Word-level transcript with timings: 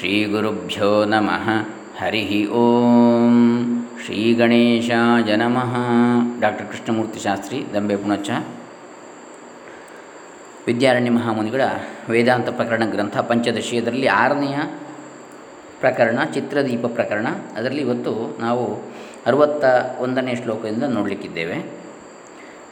ಶ್ರೀಗುರುಭ್ಯೋ 0.00 1.04
ನಮಃ 1.04 1.48
ಹರಿ 2.02 2.46
ಓಂ 2.46 3.34
ಶ್ರೀ 4.04 4.34
ಗಣೇಶಾಯ 4.34 5.36
ನಮಃ 5.36 5.74
ಡಾಕ್ಟರ್ 6.40 6.66
ಕೃಷ್ಣಮೂರ್ತಿ 6.66 7.20
ಶಾಸ್ತ್ರಿ 7.20 7.64
ದಂಬೆ 7.74 7.96
ಪುಣಚ 7.96 8.30
ವಿದ್ಯಾರಣ್ಯ 10.66 11.10
ಮಹಾಮುನಿಗಳ 11.10 11.60
ವೇದಾಂತ 12.10 12.48
ಪ್ರಕರಣ 12.48 12.82
ಗ್ರಂಥ 12.84 13.18
ಪಂಚದಶಿಯದರಲ್ಲಿ 13.18 14.06
ಆರನೆಯ 14.06 14.56
ಪ್ರಕರಣ, 15.80 16.18
ಚಿತ್ರದೀಪ 16.34 16.86
ಪ್ರಕರಣ. 16.86 17.26
ಅದರಲ್ಲಿ 17.56 17.82
ಇವತ್ತು 17.82 18.36
ನಾವು 18.40 18.92
ಅರುವತ್ತ 19.26 19.64
ಒಂದನೇ 19.98 20.34
ಶ್ಲೋಕದಿಂದ 20.34 20.82
ನೋಡಲಿಕ್ಕಿದ್ದೇವೆ. 20.82 21.72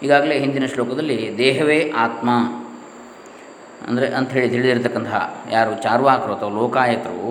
ಈಗಾಗಲೇ 0.03 0.39
ಹಿಂದಿನ 0.39 0.67
ಶ್ಲೋಕದಲ್ಲಿ 0.67 1.35
ದೇಹವೇ 1.39 1.93
ಆತ್ಮ 1.97 2.31
ಅಂದರೆ 3.87 4.07
ಅಂಥೇಳಿ 4.09 4.49
ತಿಳಿದಿರತಕ್ಕಂತಹ 4.49 5.21
ಯಾರು 5.51 5.73
ಚಾರ್ವಾಕರು 5.83 6.33
ಅಥವಾ 6.35 6.51
ಲೋಕಾಯತರು 6.51 7.31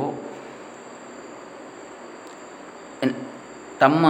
ತಮ್ಮ 3.80 4.06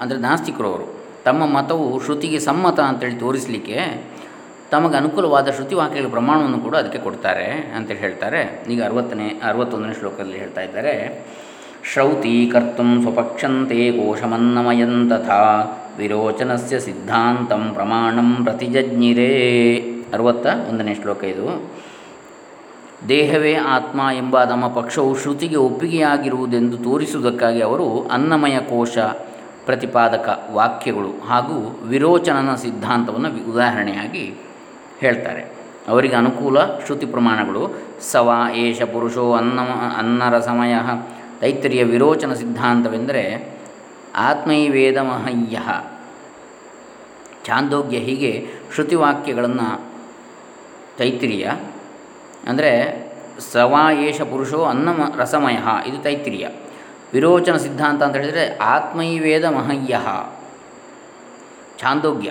ಅಂದರೆ 0.00 0.18
ನಾಸ್ತಿಕರು 0.18 0.68
ಅವರು 0.68 0.86
ತಮ್ಮ 1.24 1.46
ಮತವು 1.46 1.84
ಶ್ರುತಿಗೆ 2.04 2.38
ಸಮ್ಮತ 2.38 2.80
ಅಂತೇಳಿ 2.80 3.18
ತೋರಿಸಲಿಕ್ಕೆ 3.18 3.78
ತಮಗೆ 4.70 4.96
ಅನುಕೂಲವಾದ 4.96 5.50
ಶ್ರುತಿ 5.50 5.74
ವಾಕ್ಯಗಳ 5.74 6.08
ಪ್ರಮಾಣವನ್ನು 6.08 6.58
ಕೂಡ 6.58 6.74
ಅದಕ್ಕೆ 6.76 6.98
ಕೊಡ್ತಾರೆ 6.98 7.46
ಅಂತೇಳಿ 7.76 8.00
ಹೇಳ್ತಾರೆ. 8.00 8.64
ಈಗ 8.70 8.80
ಅರವತ್ತನೇ, 8.84 9.28
ಅರವತ್ತೊಂದನೇ 9.42 9.94
ಶ್ಲೋಕದಲ್ಲಿ 9.94 10.38
ಹೇಳ್ತಾ 10.38 10.60
ಇದ್ದಾರೆ, 10.60 10.94
ಶ್ರೌತಿ 11.92 12.50
ಕರ್ತು 12.52 13.02
ಸ್ವಪಕ್ಷಂತೆ 13.02 13.78
ಕೋಶಮನ್ನಮಯಂ 13.90 15.08
ತಥಾ 15.10 15.40
ವಿರೋಚನಸ್ಯ 15.98 16.80
ಸಿದ್ಧಾಂತಂ 16.80 17.62
ಪ್ರಮಾಣಂ 17.74 18.44
ಪ್ರತಿಜಜ್ಞಿರೇ. 18.44 19.30
ಅರವತ್ತ 20.14 20.46
ಒಂದನೇ 20.70 20.94
ಶ್ಲೋಕ 20.94 21.24
ಇದು. 21.24 21.46
ದೇಹವೇ 23.08 23.54
ಆತ್ಮ 23.54 24.00
ಎಂಬ 24.16 24.44
ನಮ್ಮ 24.44 24.68
ಪಕ್ಷವು 24.68 25.18
ಶ್ರುತಿಗೆ 25.18 25.56
ಒಪ್ಪಿಗೆಯಾಗಿರುವುದೆಂದು 25.56 26.78
ತೋರಿಸುವುದಕ್ಕಾಗಿ 26.78 27.60
ಅವರು 27.60 28.08
ಅನ್ನಮಯ 28.08 28.58
ಕೋಶ 28.58 28.98
ಪ್ರತಿಪಾದಕ 29.66 30.48
ವಾಕ್ಯಗಳು 30.52 31.24
ಹಾಗೂ 31.26 31.80
ವಿರೋಚನನ 31.86 32.54
ಸಿದ್ಧಾಂತವನ್ನು 32.54 33.52
ಉದಾಹರಣೆಯಾಗಿ 33.52 34.34
ಹೇಳ್ತಾರೆ. 34.98 35.52
ಅವರಿಗೆ 35.88 36.14
ಅನುಕೂಲ 36.14 36.64
ಶ್ರುತಿ 36.64 37.06
ಪ್ರಮಾಣಗಳು 37.06 37.70
ಸವ, 38.00 38.32
ಏಷ, 38.54 38.82
ಪುರುಷೋ, 38.82 39.32
ಅನ್ನಮ 39.32 39.68
ಅನ್ನರ 39.98 40.38
ಸಮಯ 40.38 40.74
ತೈತ್ರಿಯ 41.40 41.84
ವಿರೋಚನ 41.84 42.32
ಸಿದ್ಧಾಂತವೆಂದರೆ 42.32 43.54
ಆತ್ಮೈವೇದಮಹಯ್ಯ 44.16 45.58
ಛಾಂದೋಗ್ಯ 47.46 47.96
ಹೀಗೆ 47.96 48.46
ಶ್ರುತಿವಾಕ್ಯಗಳನ್ನು 48.74 49.90
ತೈತ್ರಿಯ 50.98 51.50
ಅಂದರೆ 52.48 52.72
ಸವಾ 53.52 53.84
ಪುರುಷೋ 54.30 54.60
ಅನ್ನಮ 54.64 55.00
ರಸಮಯ, 55.20 55.58
ಇದು 55.88 55.98
ತೈತ್ರಿಯ. 56.02 56.46
ವಿರೋಚನ 57.12 57.56
ಸಿದ್ಧಾಂತ 57.56 58.00
ಅಂತ 58.02 58.14
ಹೇಳಿದರೆ 58.16 58.44
ಆತ್ಮೈವೇದ 58.74 59.46
ಮಹಯ್ಯ 59.56 59.98
ಛಾಂದೋಗ್ಯ. 61.80 62.30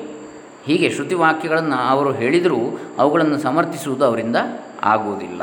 ಹೀಗೆ 0.66 0.88
ಶ್ರುತಿವಾಕ್ಯಗಳನ್ನು 0.90 1.78
ಅವರು 1.92 2.09
ಹೇಳಿದರೂ 2.12 2.59
ಅವುಗಳನ್ನು 2.98 3.38
ಸಮರ್ಥಿಸುವುದು 3.40 4.03
ಅವರಿಂದ 4.06 4.38
ಆಗುವುದಿಲ್ಲ. 4.84 5.42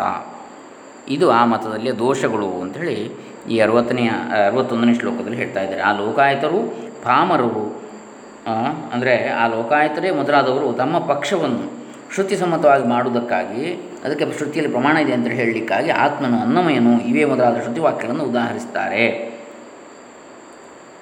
ಇದು 1.08 1.26
ಆ 1.30 1.40
ಮತದಲ್ಲಿಯ 1.44 1.92
ದೋಷಗಳು 2.04 2.48
ಅಂಥೇಳಿ 2.62 2.96
ಈ 3.52 3.58
ಅರವತ್ತನೆಯ 3.60 4.10
ಅರವತ್ತೊಂದನೇ 4.46 4.94
ಶ್ಲೋಕದಲ್ಲಿ 4.94 5.38
ಹೇಳ್ತಾ 5.42 5.60
ಇದ್ದಾರೆ. 5.62 5.82
ಆ 5.88 5.92
ಲೋಕಾಯತರು 6.00 6.60
ಪಾಮರರು 7.04 7.66
ಅಂದರೆ 8.92 9.14
ಆ 9.40 9.44
ಲೋಕಾಯತರೇ 9.46 10.10
ಮೊದಲಾದವರು 10.10 10.66
ತಮ್ಮ 10.72 10.98
ಪಕ್ಷವನ್ನು 11.12 11.66
ಶ್ರುತಿ 12.14 12.36
ಸಮ್ಮತವಾಗಿ 12.36 12.86
ಮಾಡುವುದಕ್ಕಾಗಿ 12.94 13.64
ಅದಕ್ಕೆ 14.04 14.24
ಶ್ರುತಿಯಲ್ಲಿ 14.38 14.72
ಪ್ರಮಾಣ 14.72 14.96
ಇದೆ 15.04 15.12
ಅಂತ 15.12 15.28
ಹೇಳಲಿಕ್ಕಾಗಿ 15.40 15.90
ಆತ್ಮನು 16.04 16.36
ಅನ್ನಮಯನು 16.44 16.92
ಇವೇ 17.10 17.24
ಮೊದಲಾದ 17.24 17.56
ಶ್ರುತಿವಾಕ್ಯಗಳನ್ನು 17.64 18.24
ಉದಾಹರಿಸ್ತಾರೆ. 18.24 19.04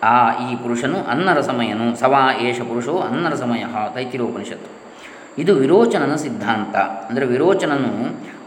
ಆ 0.04 0.16
ಈ 0.46 0.48
ಪುರುಷನು 0.62 0.98
ಅನ್ನರಸಮಯನು, 1.12 1.86
ಸವಾ 1.96 2.22
ಏಷ 2.46 2.58
ಪುರುಷೋ 2.70 2.94
ಅನ್ನರಸಮಯ 3.08 3.66
ತೈತಿರೋಪನಿಷತ್ತು. 3.94 4.70
ಇದು 5.42 5.52
ವಿರೋಚನನ 5.54 6.14
ಸಿದ್ಧಾಂತ. 6.16 6.76
ಅಂದರೆ 7.08 7.24
ವಿರೋಚನನು 7.26 7.92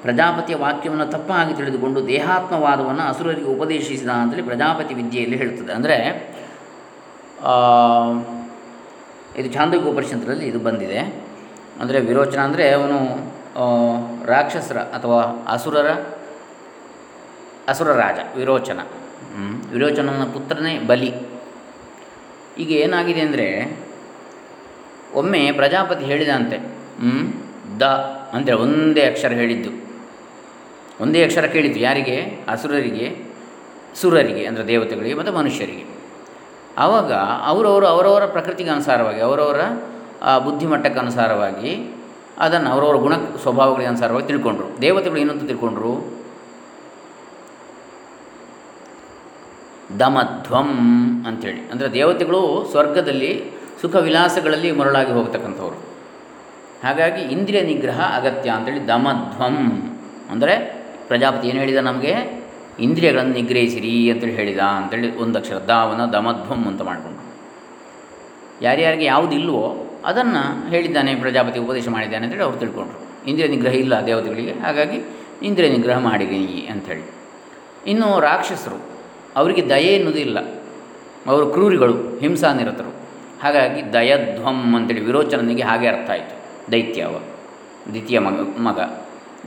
ಪ್ರಜಾಪತಿಯ 0.04 0.56
ವಾಕ್ಯವನ್ನು 0.56 1.06
ತಪ್ಪಾಗಿ 1.06 1.54
ತಿಳಿದುಕೊಂಡು 1.54 2.00
ದೇಹಾತ್ಮವಾದವನ್ನು 2.08 3.04
ಅಸುರರಿಗೆ 3.12 3.50
ಉಪದೇಶಿಸಿದ 3.56 4.12
ಅಂತೇಳಿ 4.22 4.46
ಪ್ರಜಾಪತಿ 4.52 4.94
ವಿದ್ಯೆಯಲ್ಲಿ 4.94 5.38
ಹೇಳುತ್ತದೆ. 5.38 5.72
ಅಂದರೆ 5.74 5.98
ಇದು 9.40 9.50
ಚಾಂದೋಗ್ಯ 9.56 9.92
ಉಪರಿಷತ್ರದಲ್ಲಿ 9.92 10.48
ಇದು 10.52 10.60
ಬಂದಿದೆ. 10.60 11.02
ಅಂದರೆ 11.82 12.00
ವಿರೋಚನ 12.10 12.40
ಅಂದರೆ 12.40 12.66
ಅವನು 12.78 12.98
ರಾಕ್ಷಸರ 14.26 14.80
ಅಥವಾ 14.98 15.20
ಅಸುರರ, 15.48 15.90
ಅಸುರ 17.68 17.90
ರಾಜ, 17.96 18.20
ವಿರೋಚನ. 18.38 18.80
ವಿರೋಚನನ 19.72 20.24
ಪುತ್ರನೇ 20.34 20.74
ಬಲಿ. 20.80 21.12
ಈಗ 22.58 22.72
ಏನಾಗಿದೆ 22.86 23.22
ಅಂದರೆ, 23.22 23.48
ಒಮ್ಮೆ 25.16 25.42
ಪ್ರಜಾಪತಿ 25.52 26.04
ಹೇಳಿದಂತೆ 26.06 26.58
ದ 27.80 27.84
ಅಂದರೆ 28.34 28.56
ಒಂದೇ 28.56 29.04
ಅಕ್ಷರ 29.12 29.32
ಹೇಳಿದ್ದು. 29.32 29.72
ಒಂದೇ 31.02 31.20
ಅಕ್ಷರ 31.24 31.46
ಕೇಳಿದ್ದು 31.46 31.80
ಯಾರಿಗೆ? 31.80 32.18
ಅಸುರರಿಗೆ, 32.50 33.08
ಸುರರಿಗೆ, 34.02 34.44
ಅಂದರೆ 34.46 34.64
ದೇವತೆಗಳಿಗೆ 34.68 35.16
ಮತ್ತು 35.16 35.34
ಮನುಷ್ಯರಿಗೆ. 35.34 35.86
ಆವಾಗ 36.78 37.12
ಅವರವರು 37.52 37.86
ಅವರವರ 37.88 38.26
ಪ್ರಕೃತಿಗೆ 38.26 38.70
ಅನುಸಾರವಾಗಿ, 38.70 39.22
ಅವರವರ 39.22 39.62
ಬುದ್ಧಿಮಟ್ಟಕ್ಕೆ 40.46 41.00
ಅನುಸಾರವಾಗಿ 41.00 41.72
ಅದನ್ನು 42.40 42.70
ಅವರವರ 42.70 42.96
ಗುಣ 42.96 43.14
ಸ್ವಭಾವಗಳಿಗೆ 43.42 43.90
ಅನುಸಾರವಾಗಿ 43.90 44.28
ತಿಳ್ಕೊಂಡ್ರು? 44.28 44.82
ದೇವತೆಗಳು 44.82 45.20
ಏನಂತ 45.20 45.44
ತಿಳ್ಕೊಂಡ್ರು? 45.44 45.94
ದಮಧ್ವಂ 50.00 50.70
ಅಂಥೇಳಿ 51.28 51.62
ಅಂದರೆ 51.72 51.94
ದೇವತೆಗಳು 51.94 52.66
ಸ್ವರ್ಗದಲ್ಲಿ 52.72 53.32
ಸುಖ 53.82 53.96
ವಿಲಾಸಗಳಲ್ಲಿ 53.96 54.72
ಮರಳಾಗಿ 54.72 55.12
ಹೋಗ್ತಕ್ಕಂಥವ್ರು. 55.12 55.78
ಹಾಗಾಗಿ 56.84 57.22
ಇಂದ್ರಿಯ 57.22 57.62
ನಿಗ್ರಹ 57.62 58.00
ಅಗತ್ಯ 58.18 58.50
ಅಂಥೇಳಿ 58.50 58.88
ದಮಧ್ವಂ. 58.88 59.58
ಅಂದರೆ 60.30 60.56
ಪ್ರಜಾಪತಿ 61.08 61.48
ಏನು 61.48 61.60
ಹೇಳಿದ 61.60 61.78
ನಮಗೆ? 61.78 62.14
ಇಂದ್ರಿಯಗಳನ್ನು 62.80 63.34
ನಿಗ್ರಹಿಸಿರಿ 63.34 64.12
ಅಂತೇಳಿ 64.12 64.36
ಹೇಳಿದ 64.36 64.60
ಅಂತೇಳಿ 64.60 65.18
ಒಂದು 65.18 65.40
ಅಕ್ಷರ 65.40 65.58
ದಾವನ 65.68 66.02
ದಮಧ್ವಂ 66.06 66.62
ಅಂತ 66.68 66.82
ಮಾಡಿಕೊಂಡು 66.82 67.24
ಯಾರ್ಯಾರಿಗೆ 68.62 69.06
ಯಾವುದಿಲ್ವೋ 69.06 69.64
ಅದನ್ನು 70.10 70.70
ಹೇಳಿದ್ದಾನೆ, 70.70 71.16
ಪ್ರಜಾಪತಿ 71.16 71.60
ಉಪದೇಶ 71.60 71.88
ಮಾಡಿದ್ದಾನೆ 71.88 72.24
ಅಂತೇಳಿ 72.26 72.44
ಅವ್ರು 72.44 72.60
ತಿಳ್ಕೊಂಡ್ರು. 72.60 73.00
ಇಂದ್ರಿಯ 73.26 73.48
ನಿಗ್ರಹ 73.48 73.74
ಇಲ್ಲ 73.74 73.96
ದೇವತೆಗಳಿಗೆ, 74.06 74.52
ಹಾಗಾಗಿ 74.52 74.98
ಇಂದ್ರಿಯ 75.42 75.70
ನಿಗ್ರಹ 75.70 75.98
ಮಾಡಿದೀನಿ 76.00 76.68
ಅಂಥೇಳಿ 76.72 77.06
ಇನ್ನು 77.88 78.20
ರಾಕ್ಷಸರು, 78.20 78.80
ಅವರಿಗೆ 79.36 79.64
ದಯೆ 79.70 79.92
ಎನ್ನುವುದಿಲ್ಲ 79.96 80.40
ಅವರು 81.28 81.46
ಕ್ರೂರಿಗಳು 81.48 81.96
ಹಿಂಸಾ 82.20 82.54
ನಿರತರು 82.54 82.92
ಹಾಗಾಗಿ 83.44 83.82
ದಯಧ್ವಂ 83.94 84.76
ಅಂತೇಳಿ 84.76 85.02
ವಿರೋಚನನಿಗೆ 85.02 85.64
ಹಾಗೆ 85.64 85.88
ಅರ್ಥ 85.88 86.10
ಆಯಿತು. 86.10 86.36
ದೈತ್ಯ 86.72 87.02
ಅವ, 87.02 87.18
ದ್ವಿತೀಯ 87.90 88.20
ಮಗ 88.20 88.40
ಮಗ, 88.60 88.80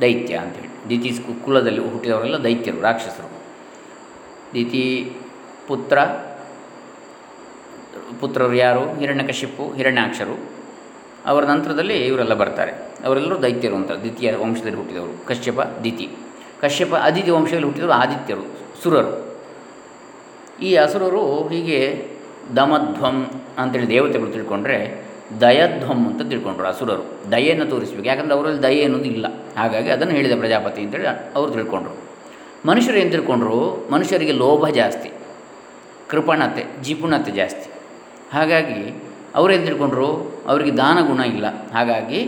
ದೈತ್ಯ 0.01 0.35
ಅಂಥೇಳಿ 0.37 0.71
ದಿತಿ 0.89 1.11
ಕುಲದಲ್ಲಿ 1.45 1.81
ಹುಟ್ಟಿದವರೆಲ್ಲ 1.91 2.39
ದೈತ್ಯರು, 2.45 2.81
ರಾಕ್ಷಸರು. 2.81 3.31
ದಿತಿ 4.55 4.85
ಪುತ್ರ, 5.69 5.99
ಪುತ್ರರು 8.21 8.55
ಯಾರು? 8.55 8.83
ಹಿರಣ್ಯಕಶಿಪು 8.99 9.65
ಹಿರಣ್ಯಾಕ್ಷರು. 9.75 10.52
ಅವರ 11.27 11.45
ನಂತರದಲ್ಲಿ 11.45 11.97
ಇವರೆಲ್ಲ 12.07 12.35
ಬರ್ತಾರೆ. 12.35 12.73
ಅವರೆಲ್ಲರೂ 13.05 13.43
ದೈತ್ಯರು 13.43 13.77
ಅಂತ, 13.77 13.91
ದ್ವಿತೀಯ 13.91 14.37
ವಂಶದಲ್ಲಿ 14.37 14.77
ಹುಟ್ಟಿದವರು, 14.77 15.27
ಕಶ್ಯಪ 15.27 15.61
ದಿತಿ 15.85 16.09
ಕಶ್ಯಪ 16.61 16.95
ಅದಿತಿ 16.95 17.31
ವಂಶದಲ್ಲಿ 17.31 17.65
ಹುಟ್ಟಿದವರು 17.65 17.93
ಆದಿತ್ಯರು, 17.93 18.45
ಸುರರು. 18.83 19.13
ಈ 20.63 20.75
ಅಸುರರು 20.75 21.49
ಹೀಗೆ 21.49 22.09
ದಮಧ್ವಂ 22.57 23.27
ಅಂತೇಳಿ 23.59 23.89
ದೇವತೆಗಳು 23.89 24.31
ತಿಳ್ಕೊಂಡ್ರೆ 24.31 24.79
ದಯಧ್ವಂ 25.41 26.07
ಅಂತ 26.07 26.23
ತಿಳ್ಕೊಂಡ್ರು 26.29 26.67
ಅಸುರರು. 26.67 27.05
ದಯೆಯನ್ನು 27.31 27.67
ತೋರಿಸಬೇಕು. 27.67 28.05
ಯಾಕಂದರೆ 28.05 28.35
ಅವರಲ್ಲಿ 28.35 28.63
ದಯೆ 28.63 28.83
ಅನ್ನೋದು 28.85 29.05
ಇಲ್ಲ. 29.05 29.27
ಹಾಗಾಗಿ 29.59 29.91
ಅದನ್ನು 29.91 30.15
ಹೇಳಿದ 30.15 30.39
ಪ್ರಜಾಪತಿ 30.39 30.83
ಅಂತೇಳಿ 30.83 31.07
ಅವರು 31.35 31.51
ತಿಳ್ಕೊಂಡ್ರು. 31.51 31.95
ಮನುಷ್ಯರು 32.69 32.97
ಏನು 32.99 33.11
ತಿಳ್ಕೊಂಡ್ರು? 33.11 33.89
ಮನುಷ್ಯರಿಗೆ 33.93 34.33
ಲೋಭ 34.33 34.69
ಜಾಸ್ತಿ, 34.69 35.11
ಕೃಪಣತೆ, 36.09 36.65
ಜಿಪುಣತೆ 36.83 37.31
ಜಾಸ್ತಿ. 37.31 37.71
ಹಾಗಾಗಿ 38.33 39.03
ಅವರೇನು 39.39 39.65
ತಿಳ್ಕೊಂಡ್ರು? 39.69 40.09
ಅವರಿಗೆ 40.51 40.73
ದಾನ 40.83 40.99
ಗುಣ 41.11 41.21
ಇಲ್ಲ. 41.37 41.47
ಹಾಗಾಗಿ 41.77 42.21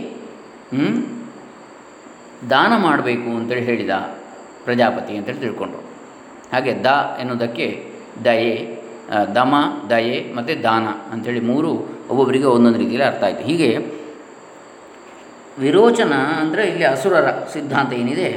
ದಾನ 2.53 2.71
ಮಾಡಬೇಕು 2.85 3.29
ಅಂತೇಳಿ 3.39 3.63
ಹೇಳಿದ 3.69 3.93
ಪ್ರಜಾಪತಿ 4.65 5.13
ಅಂತೇಳಿ 5.17 5.41
ತಿಳ್ಕೊಂಡ್ರು. 5.45 5.81
ಹಾಗೆ 6.53 6.71
ದ 6.87 6.91
ಎನ್ನುವುದಕ್ಕೆ 7.21 7.67
ದಯೆ 8.25 8.55
ದಮ, 9.37 9.53
ದಯೆ 9.91 10.17
ಮತ್ತು 10.35 10.53
ದಾನ 10.67 10.85
ಅಂಥೇಳಿ 11.13 11.41
ಮೂರು 11.51 11.71
ಒಬ್ಬೊಬ್ಬರಿಗೆ 12.11 12.47
ಒಂದೊಂದು 12.55 12.79
ರೀತಿಯಲ್ಲಿ 12.83 13.07
ಅರ್ಥ 13.09 13.23
ಆಯಿತು. 13.27 13.43
ಹೀಗೆ 13.49 13.69
ವಿರೋಚನ 15.63 16.13
ಅಂದರೆ 16.41 16.63
ಇಲ್ಲಿ 16.71 16.85
ಅಸುರರ 16.93 17.27
ಸಿದ್ಧಾಂತ 17.53 17.91
ಏನಿದೆ, 18.01 18.29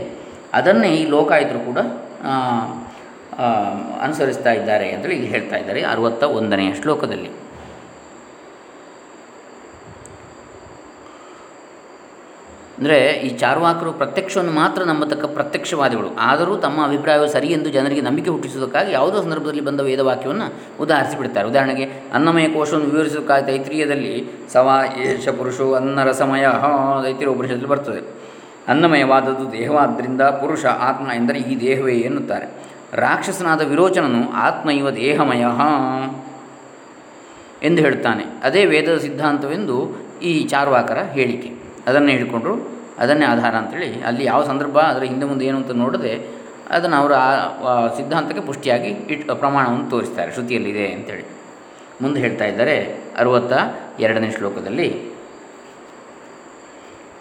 ಅದನ್ನೇ 0.58 0.90
ಈ 0.98 1.02
ಲೋಕಾಯಿತರು 1.14 1.60
ಕೂಡ 1.68 1.78
ಅನುಸರಿಸ್ತಾ 4.04 4.52
ಇದ್ದಾರೆ 4.58 4.86
ಅಂತೇಳಿ 4.94 5.16
ಇಲ್ಲಿ 5.18 5.30
ಹೇಳ್ತಾ 5.34 5.56
ಇದ್ದಾರೆ 5.62 5.80
ಅರುವತ್ತ 5.92 6.22
ಒಂದನೆಯ 6.38 6.70
ಶ್ಲೋಕದಲ್ಲಿ. 6.80 7.30
ಅಂದರೆ 12.78 13.12
ಈ 13.12 13.28
ಚಾರ್ವಾಕರು 13.38 13.92
ಪ್ರತ್ಯಕ್ಷವನ್ನು 13.92 14.52
ಮಾತ್ರ 14.52 14.82
ನಂಬತಕ್ಕ 14.82 15.24
ಪ್ರತ್ಯಕ್ಷವಾದಿಗಳು. 15.24 16.08
ಆದರೂ 16.20 16.56
ತಮ್ಮ 16.56 16.84
ಅಭಿಪ್ರಾಯವು 16.84 17.26
ಸರಿ 17.26 17.46
ಎಂದು 17.46 17.70
ಜನರಿಗೆ 17.70 18.00
ನಂಬಿಕೆ 18.00 18.30
ಹುಟ್ಟಿಸುವುದಕ್ಕಾಗಿ 18.30 18.92
ಯಾವುದೋ 18.92 19.22
ಸಂದರ್ಭದಲ್ಲಿ 19.22 19.60
ಬಂದ 19.60 19.80
ವೇದವಾಕ್ಯವನ್ನು 19.80 20.54
ಉದಾಹರಿಸಿ 20.80 21.18
ಬಿಡ್ತಾರೆ 21.18 21.48
ಉದಾಹರಣೆಗೆ, 21.48 21.84
ಅನ್ನಮಯ 22.12 22.48
ಕೋಶವನ್ನು 22.48 22.90
ವಿವರಿಸುವುದಕ್ಕಾಗಿ 22.90 23.46
ತೈತ್ರಿಯದಲ್ಲಿ 23.46 24.30
ಸವಾ 24.52 24.84
ಏಷ 24.84 25.28
ಪುರುಷೋ 25.28 25.74
ಅನ್ನರಸಮಯ 25.74 26.46
ತೈತ್ರಿಯ 27.02 27.28
ಉಪನಿಷತ್ತಲ್ಲಿ 27.28 27.68
ಬರ್ತದೆ. 27.68 28.18
ಅನ್ನಮಯವಾದದ್ದು 28.68 29.52
ದೇಹವಾದ್ದರಿಂದ 29.52 30.22
ಪುರುಷ 30.22 30.64
ಆತ್ಮ 30.64 31.12
ಎಂದರೆ 31.12 31.38
ಈ 31.38 31.60
ದೇಹವೇ 31.60 31.94
ಎನ್ನುತ್ತಾರೆ. 31.94 32.46
ರಾಕ್ಷಸನಾದ 32.92 33.60
ವಿರೋಚನನು 33.60 34.32
ಆತ್ಮ 34.32 34.70
ಇವ 34.70 34.90
ದೇಹಮಯ 34.90 35.44
ಎಂದು 37.66 37.82
ಹೇಳುತ್ತಾನೆ. 37.82 38.24
ಅದೇ 38.42 38.64
ವೇದದ 38.64 38.98
ಸಿದ್ಧಾಂತವೆಂದು 38.98 39.76
ಈ 40.22 40.46
ಚಾರ್ವಾಕರ 40.48 40.98
ಹೇಳಿಕೆ. 40.98 41.57
ಅದನ್ನೇ 41.88 42.12
ಹೇಳಿಕೊಂಡ್ರು 42.16 42.54
ಅದನ್ನೇ 43.02 43.26
ಆಧಾರ 43.32 43.54
ಅಂತೇಳಿ 43.62 43.90
ಅಲ್ಲಿ 44.08 44.22
ಯಾವ 44.24 44.40
ಸಂದರ್ಭ, 44.50 44.76
ಅದರ 44.92 45.02
ಹಿಂದೆ 45.10 45.26
ಮುಂದೆ 45.30 45.44
ಏನು 45.48 45.58
ಅಂತ 45.60 45.72
ನೋಡದೆ 45.82 46.14
ಅದನ್ನು 46.76 46.96
ಅವರ 47.02 47.12
ಆ 47.70 47.74
ಸಿದ್ಧಾಂತಕ್ಕೆ 47.96 48.42
ಪುಷ್ಟಿಯಾಗಿ 48.48 48.90
ಇಟ್, 49.12 49.22
ಪ್ರಮಾಣವನ್ನು 49.42 49.86
ತೋರಿಸ್ತಾರೆ, 49.90 50.30
ಶ್ರುತಿಯಲ್ಲಿದೆ 50.36 50.86
ಅಂತೇಳಿ. 50.96 51.24
ಮುಂದೆ 52.02 52.18
ಹೇಳ್ತಾ 52.20 52.44
ಇದ್ದಾರೆ 52.44 52.74
ಅರುವತ್ತ 53.20 53.52
ಎರಡನೇ 54.00 54.28
ಶ್ಲೋಕದಲ್ಲಿ. 54.30 54.88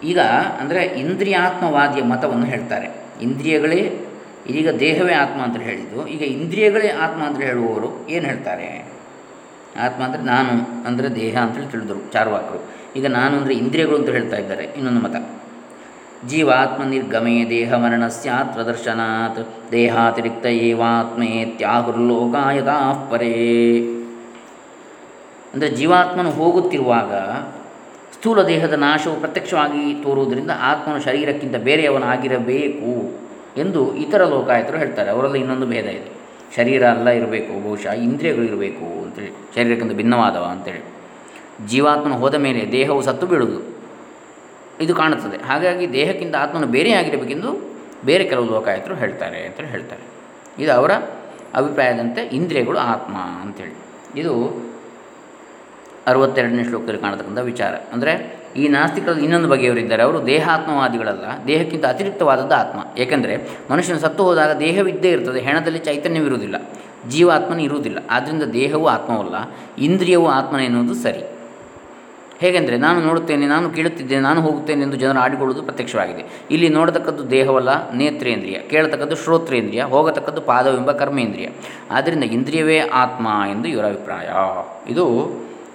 ಈಗ 0.03 0.19
ಅಂದರೆ 0.61 0.81
ಇಂದ್ರಿಯಾತ್ಮವಾದಿಯ 1.03 2.03
ಮತವನ್ನು 2.13 2.47
ಹೇಳ್ತಾರೆ. 2.53 2.89
ಇಂದ್ರಿಯಗಳೇ, 3.21 3.79
ಇದೀಗ 4.49 4.71
ದೇಹವೇ 4.79 5.13
ಆತ್ಮ 5.13 5.39
ಅಂತ 5.41 5.59
ಹೇಳಿದ್ದು. 5.67 5.99
ಈಗ 6.15 6.23
ಇಂದ್ರಿಯಗಳೇ 6.37 6.89
ಆತ್ಮ 7.05 7.21
ಅಂತ 7.23 7.39
ಹೇಳುವವರು 7.47 7.89
ಏನು 8.09 8.25
ಹೇಳ್ತಾರೆ? 8.25 8.67
ಆತ್ಮ 9.85 10.01
ಅಂದರೆ 10.03 10.23
ನಾನು 10.33 10.53
ಅಂದರೆ 10.87 11.07
ದೇಹ 11.15 11.35
ಅಂತೇಳಿ 11.37 11.69
ತಿಳಿದರು 11.71 11.99
ಚಾರ್ವಾಕರು. 12.13 12.59
ಈಗ 12.97 13.05
ನಾನು 13.05 13.37
ಅಂದರೆ 13.37 13.53
ಇಂದ್ರಿಯಗಳು 13.53 13.99
ಅಂತ 13.99 14.09
ಹೇಳ್ತಾ 14.09 14.37
ಇದ್ದಾರೆ. 14.37 14.69
ಇನ್ನೊಂದು 14.77 14.99
ಮತ. 14.99 15.15
ಜೀವಾತ್ಮ 16.29 16.83
ನಿರ್ಗಮೇ 16.83 17.49
ದೇಹ 17.49 17.73
ಮರಣ 17.73 18.07
ಸ್ಯಾತ್ 18.07 18.53
ಪ್ರದರ್ಶನಾತ್ 18.53 19.71
ದೇಹಾತಿರಿಕ್ತ 19.71 20.45
ಏವಾತ್ಮೇತ್ಯಾಹುರ್ಲೋಕಾಯತಾ 20.45 23.07
ಪರೇ. 23.11 23.89
ಅಂದರೆ 25.53 25.69
ಜೀವಾತ್ಮನು 25.69 26.31
ಹೋಗುತ್ತಿರುವಾಗ 26.31 27.13
ಸ್ಥೂಲ 28.15 28.43
ದೇಹದ 28.43 28.73
ನಾಶವು 28.73 29.19
ಪ್ರತ್ಯಕ್ಷವಾಗಿ 29.19 30.03
ತೋರುವುದರಿಂದ 30.03 30.51
ಆತ್ಮನು 30.61 31.01
ಶರೀರಕ್ಕಿಂತ 31.01 31.55
ಬೇರೆಯವನಾಗಿರಬೇಕು 31.55 33.19
ಎಂದು 33.57 33.95
ಇತರ 33.95 34.25
ಲೋಕಾಯತರು 34.25 34.77
ಹೇಳ್ತಾರೆ. 34.77 35.09
ಅವರಲ್ಲಿ 35.09 35.39
ಇನ್ನೊಂದು 35.39 35.65
ಭೇದ 35.65 35.99
ಇದೆ. 35.99 36.11
ಶರೀರ 36.55 36.87
ಅಲ್ಲ 36.87 37.09
ಇರಬೇಕು, 37.09 37.63
ಬಹುಶಃ 37.63 38.07
ಇಂದ್ರಿಯಗಳು 38.07 38.43
ಇರಬೇಕು 38.43 39.03
ಅಂತೇಳಿ 39.03 39.31
ಶರೀರಕ್ಕಿಂತ 39.55 39.93
ಭಿನ್ನವಾದವ 39.93 40.51
ಅಂತೇಳಿ 40.55 40.96
ಜೀವಾತ್ಮನ 41.65 42.11
ಹೋದ 42.11 42.35
ಮೇಲೆ 42.35 42.71
ದೇಹವು 42.71 43.01
ಸತ್ತು 43.01 43.27
ಬೀಳುವುದು 43.27 43.77
ಇದು 44.81 44.95
ಕಾಣುತ್ತದೆ. 44.95 45.37
ಹಾಗಾಗಿ 45.37 45.93
ದೇಹಕ್ಕಿಂತ 45.93 46.35
ಆತ್ಮನು 46.35 46.67
ಬೇರೆಯಾಗಿರಬೇಕೆಂದು 46.67 47.77
ಬೇರೆ 48.05 48.23
ಕೆಲವು 48.23 48.45
ಲೋಕಾಯತರು 48.45 48.95
ಹೇಳ್ತಾರೆ 48.95 49.45
ಅಂತ 49.45 49.59
ಹೇಳ್ತಾರೆ. 49.59 50.01
ಇದು 50.63 50.71
ಅವರ 50.71 50.91
ಅಭಿಪ್ರಾಯದಂತೆ 51.53 52.21
ಇಂದ್ರಿಯಗಳು 52.21 52.77
ಆತ್ಮ 52.77 53.15
ಅಂಥೇಳಿ 53.17 53.75
ಇದು 54.19 54.33
ಅರವತ್ತೆರಡನೇ 56.07 56.63
ಶ್ಲೋಕದಲ್ಲಿ 56.63 57.01
ಕಾಣತಕ್ಕಂಥ 57.01 57.39
ವಿಚಾರ. 57.39 57.73
ಅಂದರೆ 57.93 58.37
ಈ 58.55 58.67
ನಾಸ್ತಿಕರಲ್ಲಿ 58.67 59.23
ಇನ್ನೊಂದು 59.23 59.47
ಬಗೆಯವರಿದ್ದಾರೆ. 59.47 60.03
ಅವರು 60.03 60.25
ದೇಹಾತ್ಮವಾದಿಗಳಲ್ಲ, 60.25 61.47
ದೇಹಕ್ಕಿಂತ 61.47 61.85
ಅತಿರಿಕ್ತವಾದದ್ದು 61.85 62.55
ಆತ್ಮ. 62.55 62.99
ಏಕೆಂದರೆ 62.99 63.65
ಮನುಷ್ಯನ 63.71 63.97
ಸತ್ತು 63.97 64.23
ಹೋದಾಗ 64.23 64.57
ದೇಹವಿದ್ದೇ 64.57 65.09
ಇರ್ತದೆ, 65.11 65.39
ಹೆಣದಲ್ಲಿ 65.39 65.79
ಚೈತನ್ಯವಿರುವುದಿಲ್ಲ, 65.79 66.55
ಜೀವಾತ್ಮನ 67.09 67.59
ಇರುವುದಿಲ್ಲ. 67.59 67.99
ಆದ್ದರಿಂದ 68.09 68.43
ದೇಹವು 68.43 68.87
ಆತ್ಮವಲ್ಲ, 68.87 69.35
ಇಂದ್ರಿಯವು 69.77 70.27
ಆತ್ಮನ 70.27 70.59
ಎನ್ನುವುದು 70.59 70.93
ಸರಿ. 70.93 71.36
ಹೇಗೆಂದರೆ 72.41 72.77
ನಾನು 72.77 72.99
ನೋಡುತ್ತೇನೆ, 73.01 73.47
ನಾನು 73.47 73.69
ಕೇಳುತ್ತಿದ್ದೇನೆ, 73.69 74.21
ನಾನು 74.21 74.41
ಹೋಗುತ್ತೇನೆ 74.41 74.81
ಎಂದು 74.83 74.97
ಜನರು 74.97 75.19
ಆಡಿಕೊಳ್ಳುವುದು 75.19 75.63
ಪ್ರತ್ಯಕ್ಷವಾಗಿದೆ. 75.63 76.23
ಇಲ್ಲಿ 76.51 76.69
ನೋಡತಕ್ಕದ್ದು 76.69 77.31
ದೇಹವಲ್ಲ, 77.31 77.91
ನೇತ್ರೇಂದ್ರಿಯ. 77.91 78.57
ಕೇಳತಕ್ಕದ್ದು 78.59 79.15
ಶ್ರೋತ್ರೇಂದ್ರಿಯ, 79.15 79.83
ಹೋಗತಕ್ಕದ್ದು 79.83 80.41
ಪಾದವೆಂಬ 80.41 80.91
ಕರ್ಮೇಂದ್ರಿಯ. 80.91 81.49
ಆದ್ದರಿಂದ 81.91 82.23
ಇಂದ್ರಿಯವೇ 82.23 82.79
ಆತ್ಮ 82.79 83.27
ಎಂದು 83.51 83.67
ಇವರ 83.67 83.85
ಅಭಿಪ್ರಾಯ. 83.85 84.27
ಇದು 84.91 85.05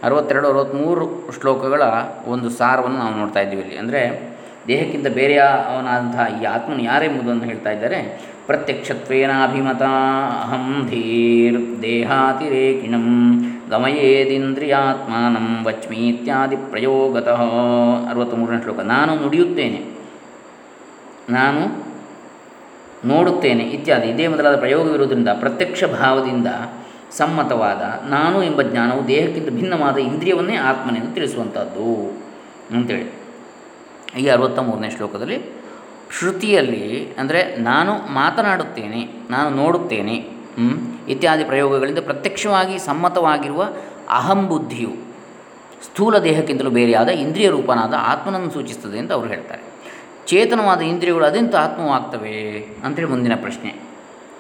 ಅರವತ್ತೆರಡು 0.03 0.49
ಅರವತ್ತ್ಮೂರು 0.49 1.33
ಶ್ಲೋಕಗಳ 1.41 1.83
ಒಂದು 2.27 2.51
ಸಾರವನ್ನು 2.51 2.99
ನಾವು 2.99 3.15
ನೋಡ್ತಾ 3.17 3.41
ಇದ್ದೀವಿ 3.41 3.63
ಇಲ್ಲಿ. 3.63 3.79
ಅಂದರೆ 3.79 4.33
ದೇಹಕ್ಕಿಂತ 4.69 5.07
ಬೇರೆಯ 5.07 5.39
ಅವನಾದಂತಹ 5.39 6.43
ಈ 6.43 6.45
ಆತ್ಮನು 6.45 6.83
ಯಾರೆಂಬುದನ್ನು 6.83 7.45
ಹೇಳ್ತಾ 7.45 7.71
ಇದ್ದಾರೆ? 7.71 7.99
ಪ್ರತ್ಯಕ್ಷತ್ವೇನಾಭಿಮತ 8.47 9.83
ಅಹಂ 10.43 10.87
ಧೀರ್ 10.91 11.83
ದೇಹಾತಿರೇಕಿಣಂ 11.83 13.07
ಗಮಯೇದಿಂದ್ರಿಯಾತ್ಮಾನಂ 13.73 15.47
ವಚ್ಮಿ 15.65 16.01
ಇತ್ಯಾದಿ 16.09 16.57
ಪ್ರಯೋಗತಃ. 16.57 17.41
ಅರವತ್ತ್ಮೂರನೇ 18.11 18.63
ಶ್ಲೋಕ. 18.63 18.81
ನಾನು 18.81 19.13
ನುಡಿಯುತ್ತೇನೆ. 19.23 19.81
ನಾನು 21.31 21.63
ನೋಡುತ್ತೇನೆ 23.09 23.65
ಇತ್ಯಾದಿ. 23.65 24.07
ಇದೇ 24.09 24.27
ಮೊದಲಾದ 24.27 24.57
ಪ್ರಯೋಗವಿರುವುದರಿಂದ 24.57 25.29
ಪ್ರತ್ಯಕ್ಷ 25.41 25.85
ಭಾವದಿಂದ 25.85 26.49
ಸಮ್ಮತವಾದ 27.13 27.83
ನಾನು 28.11 28.43
ಎಂಬ 28.43 28.63
ಜ್ಞಾನವು 28.63 29.01
ದೇಹಕ್ಕಿಂತ 29.09 29.49
ಭಿನ್ನವಾದ 29.51 29.97
ಇಂದ್ರಿಯವನ್ನೇ 29.99 30.57
ಆತ್ಮನೆಂದು 30.57 31.15
ತಿಳಿಸುವಂಥದ್ದು 31.15 31.89
ಅಂತೇಳಿ. 32.77 33.07
ಈ 34.21 34.27
ಅರವತ್ತ 34.27 34.59
ಮೂರನೇ 34.59 34.91
ಶ್ಲೋಕದಲ್ಲಿ 34.91 35.39
ಶ್ರುತಿಯಲ್ಲಿ 36.19 36.87
ಅಂದರೆ 37.19 37.41
ನಾನು 37.57 37.93
ಮಾತನಾಡುತ್ತೇನೆ, 38.15 39.01
ನಾನು 39.31 39.51
ನೋಡುತ್ತೇನೆ 39.57 40.17
ಇತ್ಯಾದಿ 41.09 41.45
ಪ್ರಯೋಗಗಳಿಂದ 41.45 41.99
ಪ್ರತ್ಯಕ್ಷವಾಗಿ 41.99 42.79
ಸಮ್ಮತವಾಗಿರುವ 42.79 43.69
ಅಹಂ 44.09 44.49
ಬುದ್ಧಿಯು 44.49 44.91
ಸ್ಥೂಲ 45.83 46.19
ದೇಹಕ್ಕಿಂತಲೂ 46.19 46.71
ಬೇರೆಯಾದ 46.71 47.09
ಇಂದ್ರಿಯ 47.09 47.49
ರೂಪನಾದ 47.49 47.95
ಆತ್ಮನನ್ನು 47.99 48.51
ಸೂಚಿಸ್ತದೆ 48.51 48.99
ಅಂತ 48.99 49.13
ಅವರು 49.13 49.29
ಹೇಳ್ತಾರೆ. 49.29 49.63
ಚೇತನವಾದ 50.27 50.81
ಇಂದ್ರಿಯಗಳು 50.81 51.25
ಅದೆಂತ 51.25 51.57
ಆತ್ಮವಾಗ್ತವೆ 51.57 52.67
ಅಂತೇಳಿ 52.85 53.09
ಮುಂದಿನ 53.09 53.35
ಪ್ರಶ್ನೆ. 53.35 53.71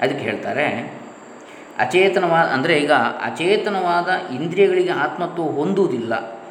ಅದಕ್ಕೆ 0.00 0.25
ಹೇಳ್ತಾರೆ 0.25 0.94
ಅಚೇತನವಾದ 1.79 2.47
ಅಂದರೆ 2.47 2.79
ಈಗ 2.79 2.93
ಅಚೇತನವಾದ 3.23 4.35
ಇಂದ್ರಿಯಗಳಿಗೆ 4.35 4.91
ಆತ್ಮತ್ವ 4.91 5.43
ಹೊಂದುವುದಿಲ್ಲ 5.43 6.43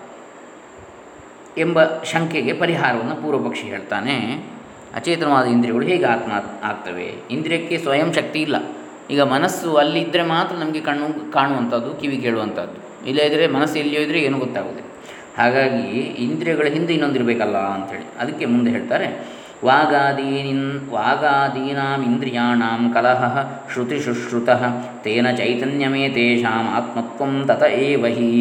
ಎಂಬ 1.58 1.84
ಶಂಕೆಗೆ 1.84 2.54
ಪರಿಹಾರವನ್ನು 2.54 3.16
ಪೂರ್ವಪಕ್ಷಿ 3.16 3.62
ಹೇಳ್ತಾನೆ. 3.62 4.46
ಅಚೇತನವಾದ 4.96 5.46
ಇಂದ್ರಿಯಗಳು 5.46 5.86
ಹೇಗೆ 5.86 6.06
ಆತ್ಮ, 6.06 6.32
ಆಗ್ತವೆ? 6.64 7.16
ಇಂದ್ರಿಯಕ್ಕೆ 7.32 7.78
ಸ್ವಯಂ 7.78 8.14
ಶಕ್ತಿ 8.14 8.42
ಇಲ್ಲ. 8.42 8.56
ಈಗ 9.14 9.22
ಮನಸ್ಸು 9.34 9.70
ಅಲ್ಲಿದ್ದರೆ 9.82 10.24
ಮಾತ್ರ 10.34 10.54
ನಮಗೆ 10.64 10.82
ಕಣ್ಣು, 10.88 11.08
ಕಾಣುವಂಥದ್ದು, 11.32 11.90
ಕಿವಿ 12.02 12.18
ಕೇಳುವಂಥದ್ದು. 12.26 12.78
ಇಲ್ಲದಿದ್ದರೆ 13.10 13.46
ಮನಸ್ಸು 13.58 13.78
ಎಲ್ಲಿಯೋ 13.84 14.02
ಇದ್ದರೆ 14.06 14.22
ಏನೂ 14.28 14.40
ಗೊತ್ತಾಗೋದಿಲ್ಲ. 14.46 14.88
ಹಾಗಾಗಿ 15.38 15.86
ಇಂದ್ರಿಯಗಳ 16.26 16.68
ಹಿಂದೆ 16.76 16.92
ಇನ್ನೊಂದಿರಬೇಕಲ್ಲ 16.96 17.58
ಅಂಥೇಳಿ 17.76 18.06
ಅದಕ್ಕೆ 18.22 18.46
ಮುಂದೆ 18.54 18.70
ಹೇಳ್ತಾರೆ, 18.76 19.08
ವಾಗಾದೀನಿನ್ 19.68 20.68
ವಾಗಾದೀನಾಮಿಂದ್ರಿಯಾಣಾಂ 20.94 22.82
ಕಲಹ 22.96 23.22
ಶ್ರುತಿ 23.72 23.98
ಶುಶ್ರುತ 24.06 24.50
ತೇನ 25.04 25.28
ಚೈತನ್ಯಮೇ 25.40 26.06
ತೇಷಾಂ 26.16 26.66
ಆತ್ಮತ್ವಂ 26.78 27.34
ತತ 27.50 27.64
ವಹಿ 28.04 28.32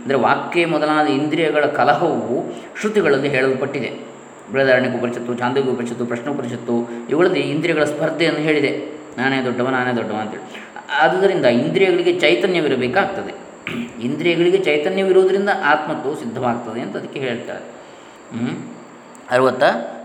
ಅಂದರೆ 0.00 0.18
ವಾಕ್ಯ 0.26 0.64
ಮೊದಲಾದ 0.72 1.06
ಇಂದ್ರಿಯಗಳ 1.20 1.64
ಕಲಹವು 1.78 2.36
ಶ್ರುತಿಗಳಲ್ಲಿ 2.80 3.30
ಹೇಳಲ್ಪಟ್ಟಿದೆ. 3.36 3.90
ಬೃಹದಾರಣ್ಯ 4.52 4.90
ಉಪನಿಷತ್ತು, 4.98 5.32
ಚಾಂದೋಗ್ಯ 5.40 5.70
ಉಪನಿಷತ್ತು 5.76 6.04
ಪ್ರಶ್ನ 6.10 6.26
ಉಪನಿಷತ್ತು 6.34 6.74
ಇವುಗಳಲ್ಲಿ 7.10 7.42
ಇಂದ್ರಿಯಗಳ 7.54 7.84
ಸ್ಪರ್ಧೆಯನ್ನು 7.92 8.42
ಹೇಳಿದೆ. 8.48 8.72
ನಾನೇ 9.18 9.44
ದೊಡ್ಡವ 9.44 9.68
ನಾನೇ 9.68 9.96
ದೊಡ್ಡವ 9.96 10.16
ಅಂತೇಳಿ. 10.16 10.66
ಆದುದರಿಂದ 11.00 11.44
ಇಂದ್ರಿಯಗಳಿಗೆ 11.44 12.20
ಚೈತನ್ಯವಿರಬೇಕಾಗ್ತದೆ. 12.20 13.34
ಇಂದ್ರಿಯಗಳಿಗೆ 14.02 14.58
ಚೈತನ್ಯವಿರುವುದರಿಂದ 14.58 15.48
ಆತ್ಮತ್ವವು 15.64 16.16
ಸಿದ್ಧವಾಗ್ತದೆ 16.16 16.80
ಅಂತ 16.80 16.96
ಅದಕ್ಕೆ 16.96 17.20
ಹೇಳ್ತಾರೆ. 17.20 17.64
ಅರವತ್ತ 19.30 19.62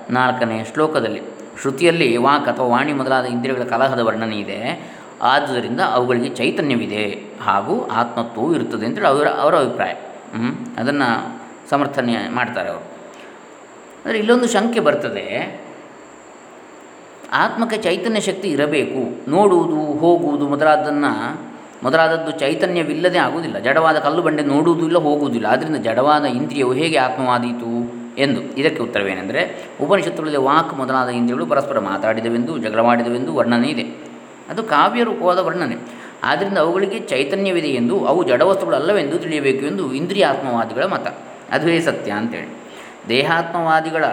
ನಾಲ್ಕನೇ 0.09 0.65
ಶ್ಲೋಕದಲ್ಲಿ, 0.73 1.21
ಶ್ರುತಿಯಲ್ಲಿ 1.61 2.17
ವಾಕ್ 2.17 2.47
ಅಥವಾ 2.49 2.67
ವಾಣಿ 2.67 2.93
ಮೊದಲಾದ 2.93 3.25
ಇಂದ್ರಿಯಗಳ 3.25 3.63
ಕಲಹದ 3.63 3.99
ವರ್ಣನೆ 3.99 4.39
ಇದೆ. 4.39 4.91
ಆದುದರಿಂದ 5.21 5.81
ಅವುಗಳಿಗೆ 5.81 6.35
ಚೈತನ್ಯವಿದೆ 6.35 7.23
ಹಾಗೂ 7.43 7.87
ಆತ್ಮತ್ವವು 7.87 8.55
ಇರುತ್ತದೆ 8.55 8.85
ಅಂತೇಳಿ 8.85 9.07
ಅವರ 9.07 9.27
ಅವರ 9.27 9.55
ಅಭಿಪ್ರಾಯ. 9.55 9.93
ಅದನ್ನು 10.77 11.41
ಸಮರ್ಥನೆ 11.69 12.29
ಮಾಡ್ತಾರೆ 12.29 12.69
ಅವರು. 12.69 12.83
ಅಂದರೆ 14.05 14.19
ಇಲ್ಲೊಂದು 14.19 14.47
ಶಂಕೆ 14.47 14.79
ಬರ್ತದೆ. 14.79 15.25
ಆತ್ಮಕ್ಕೆ 17.33 17.77
ಚೈತನ್ಯ 17.77 18.19
ಶಕ್ತಿ 18.19 18.47
ಇರಬೇಕು. 18.47 19.29
ನೋಡುವುದು, 19.29 19.75
ಹೋಗುವುದು 19.75 20.47
ಮೊದಲಾದನ್ನು, 20.47 21.41
ಮೊದಲಾದದ್ದು 21.83 22.31
ಚೈತನ್ಯವಿಲ್ಲದೆ 22.31 23.17
ಆಗುವುದಿಲ್ಲ. 23.17 23.59
ಜಡವಾದ 23.59 23.95
ಕಲ್ಲು 23.95 24.21
ಬಂಡೆ 24.21 24.43
ನೋಡುವುದೂ 24.43 24.85
ಇಲ್ಲ, 24.85 24.97
ಹೋಗುವುದಿಲ್ಲ. 24.97 25.45
ಆದ್ದರಿಂದ 25.45 25.75
ಜಡವಾದ 25.75 26.25
ಇಂದ್ರಿಯವು 26.25 26.73
ಹೇಗೆ 26.73 26.97
ಆತ್ಮವಾದೀತು 26.97 28.01
ಎಂದು 28.17 28.41
ಇದಕ್ಕೆ 28.41 28.83
ಉತ್ತರವೇನೆಂದರೆ, 28.83 29.67
ಉಪನಿಷತ್ತುಗಳಲ್ಲಿ 29.81 30.39
ವಾಕ್ 30.39 30.73
ಮೊದಲಾದ 30.73 31.09
ಇಂದ್ರಿಯಗಳು 31.09 31.45
ಪರಸ್ಪರ 31.45 31.79
ಮಾತಾಡಿದವೆಂದು 31.79 32.57
ಜಗಳವಾಡಿದವೆಂದು 32.57 33.35
ವರ್ಣನೆ 33.35 33.67
ಇದೆ. 33.67 33.83
ಅದು 34.49 34.63
ಕಾವ್ಯ 34.63 35.03
ರೂಪವಾದ 35.03 35.39
ವರ್ಣನೆ. 35.39 35.75
ಆದ್ದರಿಂದ 36.23 36.57
ಅವುಗಳಿಗೆ 36.57 36.99
ಚೈತನ್ಯವಿದೆ 36.99 37.67
ಎಂದು, 37.67 38.05
ಅವು 38.05 38.23
ಜಡವಸ್ತುಗಳು 38.23 38.75
ಅಲ್ಲವೆಂದು 38.75 39.17
ತಿಳಿಯಬೇಕು 39.17 39.65
ಎಂದು 39.65 39.93
ಇಂದ್ರಿಯ 39.93 40.25
ಆತ್ಮವಾದಿಗಳ 40.25 40.83
ಮತ. 40.83 41.07
ಅದುವೇ 41.51 41.79
ಸತ್ಯ 41.79 42.11
ಅಂತೇಳಿ. 42.11 42.55
ದೇಹಾತ್ಮವಾದಿಗಳ 43.09 44.05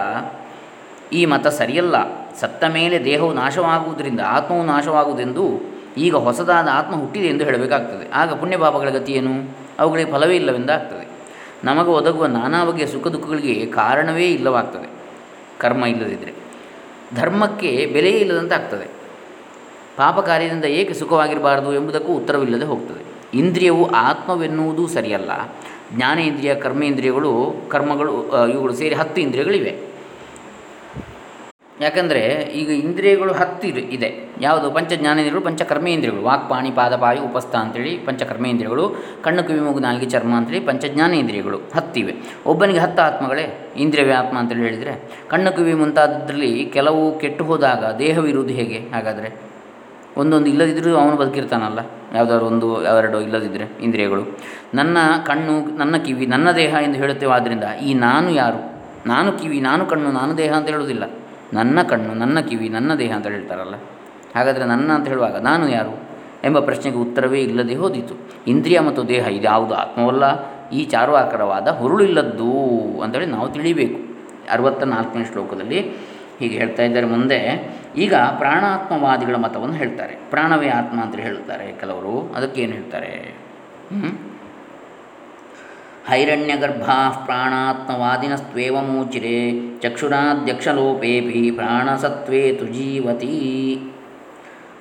ಈ 1.13 1.25
ಮತ 1.25 1.47
ಸರಿಯಲ್ಲ. 1.47 1.95
ಸತ್ತ 2.39 2.63
ಮೇಲೆ 2.63 3.05
ದೇಹವು 3.05 3.33
ನಾಶವಾಗುವುದರಿಂದ 3.33 4.19
ಆತ್ಮವು 4.25 4.65
ನಾಶವಾಗುವುದೆಂದು 4.65 5.61
ಈಗ 5.97 6.15
ಹೊಸದಾದ 6.15 6.67
ಆತ್ಮ 6.71 6.95
ಹುಟ್ಟಿದೆ 6.95 7.27
ಎಂದು 7.27 7.43
ಹೇಳಬೇಕಾಗ್ತದೆ. 7.43 8.11
ಆಗ 8.11 8.33
ಪುಣ್ಯಪಾಪಗಳ 8.33 8.89
ಗತಿಯೇನು 8.89 9.57
ಅವುಗಳಿಗೆ 9.79 10.11
ಫಲವೇ 10.11 10.35
ಇಲ್ಲವೆಂದಾಗ್ತದೆ. 10.35 11.09
ನಮಗೆ 11.63 11.89
ಒದಗುವ 11.89 12.25
ನಾನಾ 12.25 12.65
ಬಗೆಯ 12.65 12.87
ಸುಖ 12.87 13.07
ದುಃಖಗಳಿಗೆ 13.07 13.65
ಕಾರಣವೇ 13.65 14.27
ಇಲ್ಲವಾಗ್ತದೆ. 14.27 14.89
ಕರ್ಮ 15.59 15.85
ಇಲ್ಲದಿದ್ದರೆ 15.85 16.33
ಧರ್ಮಕ್ಕೆ 17.15 17.85
ಬೆಲೆಯೇ 17.93 18.17
ಇಲ್ಲದಂತಾಗ್ತದೆ. 18.17 18.85
ಪಾಪ 19.97 20.19
ಕಾರ್ಯದಿಂದ 20.19 20.65
ಏಕೆ 20.65 20.93
ಸುಖವಾಗಿರಬಾರದು 20.93 21.73
ಎಂಬುದಕ್ಕೂ 21.73 22.13
ಉತ್ತರವಿಲ್ಲದೆ 22.13 22.65
ಹೋಗ್ತದೆ. 22.65 23.19
ಇಂದ್ರಿಯವು 23.37 23.91
ಆತ್ಮವೆನ್ನುವುದೂ 23.91 24.87
ಸರಿಯಲ್ಲ. 24.87 25.31
ಜ್ಞಾನೇಂದ್ರಿಯ, 25.93 26.55
ಕರ್ಮೇಂದ್ರಿಯಗಳು, 26.55 27.55
ಕರ್ಮಗಳು 27.69 28.47
ಇವುಗಳು 28.47 28.73
ಸೇರಿ 28.73 28.95
ಹತ್ತು 28.95 29.21
ಇಂದ್ರಿಯಗಳಿವೆ. 29.21 29.88
ಯಾಕಂದರೆ 31.81 32.19
ಈಗ 32.55 32.69
ಇಂದ್ರಿಯಗಳು 32.69 33.33
ಹತ್ತು 33.33 33.67
ಇದೆ 33.67 34.29
ಯಾವುದು? 34.41 34.71
ಪಂಚ 34.71 34.93
ಜ್ಞಾನೇಂದ್ರಿಯಗಳು 34.93 35.41
ಪಂಚ 35.41 35.61
ಕರ್ಮೇಂದ್ರಿಯಗಳು 35.61 36.21
ವಾಕ್ಪಾಣಿ 36.23 36.71
ಪಾದಪಾಯಿ 36.71 37.19
ಉಪಸ್ಥ 37.19 37.55
ಅಂತೇಳಿ 37.55 37.97
ಪಂಚ 37.97 38.23
ಕರ್ಮೇಂದ್ರಿಯಗಳು 38.23 38.95
ಕಣ್ಣು 39.23 39.43
ಕಿವಿ 39.43 39.59
ಮೂಗು 39.59 40.09
ಚರ್ಮ 40.09 40.35
ಅಂತೇಳಿ 40.35 40.59
ಪಂಚ 40.59 40.85
ಜ್ಞಾನೇಂದ್ರಿಯಗಳು 40.85 41.57
ಹತ್ತಿವೆ. 41.75 42.13
ಒಬ್ಬನಿಗೆ 42.45 42.79
ಹತ್ತು 42.79 43.01
ಆತ್ಮಗಳೇ 43.01 43.73
ಇಂದ್ರಿಯವೇ 43.77 44.11
ಆತ್ಮ 44.11 44.39
ಅಂತೇಳಿ 44.39 44.61
ಹೇಳಿದರೆ 44.61 45.23
ಕಣ್ಣು 45.27 45.51
ಕಿವಿ 45.55 45.73
ಮುಂತಾದದ್ರಲ್ಲಿ 45.73 46.71
ಕೆಲವು 46.73 47.19
ಕೆಟ್ಟು 47.19 47.43
ಹೋದಾಗ 47.43 47.97
ದೇಹವಿರುವುದು 47.97 48.53
ಹೇಗೆ? 48.53 48.77
ಹಾಗಾದರೆ 48.93 49.49
ಒಂದೊಂದು 50.17 50.47
ಇಲ್ಲದಿದ್ದರೂ 50.47 50.95
ಅವನು 50.95 51.15
ಬದುಕಿರ್ತಾನಲ್ಲ. 51.15 51.79
ಯಾವುದಾದ್ರು 52.15 52.45
ಒಂದು, 52.45 52.83
ಎರಡು 52.83 53.21
ಇಲ್ಲದಿದ್ದರೆ 53.21 53.83
ಇಂದ್ರಿಯಗಳು. 53.83 54.37
ನನ್ನ 54.73 54.97
ಕಣ್ಣು, 55.25 55.77
ನನ್ನ 55.77 55.97
ಕಿವಿ, 55.97 56.25
ನನ್ನ 56.25 56.51
ದೇಹ 56.51 56.75
ಎಂದು 56.83 56.95
ಹೇಳುತ್ತೇವೆ. 56.95 57.31
ಆದ್ದರಿಂದ 57.31 57.63
ಈ 57.83 57.93
ನಾನು 57.93 58.29
ಯಾರು? 58.29 58.81
ನಾನು 59.07 59.31
ಕಿವಿ, 59.31 59.59
ನಾನು 59.61 59.85
ಕಣ್ಣು, 59.85 60.11
ನಾನು 60.11 60.37
ದೇಹ 60.37 60.53
ಅಂತ 60.53 60.69
ಹೇಳುವುದಿಲ್ಲ. 60.69 61.03
ನನ್ನ 61.53 61.81
ಕಣ್ಣು, 61.81 62.13
ನನ್ನ 62.13 62.39
ಕಿವಿ, 62.39 62.69
ನನ್ನ 62.69 62.95
ದೇಹ 62.95 63.15
ಅಂತ 63.15 63.27
ಹೇಳ್ತಾರಲ್ಲ. 63.27 63.75
ಹಾಗಾದರೆ 64.35 64.65
ನನ್ನ 64.65 64.91
ಅಂತ 64.91 65.07
ಹೇಳುವಾಗ 65.07 65.37
ನಾನು 65.37 65.69
ಯಾರು 65.69 66.09
ಎಂಬ 66.43 66.59
ಪ್ರಶ್ನೆಗೆ 66.59 66.97
ಉತ್ತರವೇ 66.97 67.39
ಇಲ್ಲದೆ 67.39 67.75
ಹೋದಿತು. 67.75 68.15
ಇಂದ್ರಿಯ 68.47 68.79
ಮತ್ತು 68.79 69.07
ದೇಹ 69.07 69.27
ಇದ್ಯಾವುದು? 69.27 69.73
ಆತ್ಮವಲ್ಲ, 69.73 70.25
ಈ 70.69 70.85
ಚಾರುವಾಕರವಾದ 70.85 71.67
ಹುರುಳಿಲ್ಲದ್ದು 71.67 72.51
ಅಂತೇಳಿ 73.01 73.25
ನಾವು 73.25 73.49
ತಿಳಿಬೇಕು. 73.49 73.99
ಅರವತ್ತ 74.51 74.83
ನಾಲ್ಕನೇ 74.83 75.25
ಶ್ಲೋಕದಲ್ಲಿ 75.25 75.79
ಹೀಗೆ 76.39 76.57
ಹೇಳ್ತಾ 76.57 76.83
ಇದ್ದಾರೆ 76.83 77.05
ಮುಂದೆ. 77.05 77.39
ಈಗ 77.97 78.15
ಪ್ರಾಣಾತ್ಮವಾದಿಗಳ 78.15 79.35
ಮತವನ್ನು 79.35 79.75
ಹೇಳ್ತಾರೆ. 79.75 80.19
ಪ್ರಾಣವೇ 80.29 80.67
ಆತ್ಮ 80.69 81.01
ಅಂತ 81.01 81.15
ಹೇಳ್ತಾರೆ 81.15 81.71
ಕೆಲವರು. 81.71 82.33
ಅದಕ್ಕೆ 82.35 82.61
ಏನು 82.61 82.73
ಹೇಳ್ತಾರೆ 82.73 83.35
ಹೈರಣ್ಯಗರ್ಭಾ 86.09 87.23
ಪ್ರಾಣಾತ್ಮವಾದಿನಸ್ತ್ವೇವಮೂಚಿರೆ 87.25 89.79
ಚಕ್ಷುರಾಧ್ಯಕ್ಷಲೋಪೇಪಿ 89.79 91.51
ಪ್ರಾಣಸತ್ವೇ 91.51 92.53
ತು 92.53 92.65
ಜೀವತಿ 92.65 93.81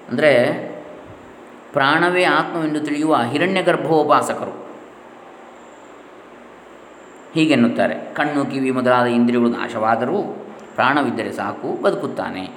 ಅಂದರೆ 0.08 0.68
ಪ್ರಾಣವೇ 1.72 2.24
ಆತ್ಮವೆಂದು 2.24 2.80
ತಿಳಿಯುವ 2.80 3.16
ಹಿರಣ್ಯಗರ್ಭೋಪಾಸಕರು. 3.30 4.68
ಹೀಗೆನ್ನುತ್ತಾರೆ. 7.34 7.94
ಕಣ್ಣು, 7.94 8.44
ಕಿವಿ 8.44 8.70
ಮೊದಲಾದ 8.70 9.06
ಇಂದ್ರಿಯಗಳು 9.06 9.48
ನಾಶವಾದರೂ 9.48 10.46
ಪ್ರಾಣವಿದ್ದರೆ 10.74 11.32
ಸಾಕು, 11.32 11.82
ಬದುಕುತ್ತಾನೆ. 11.82 12.48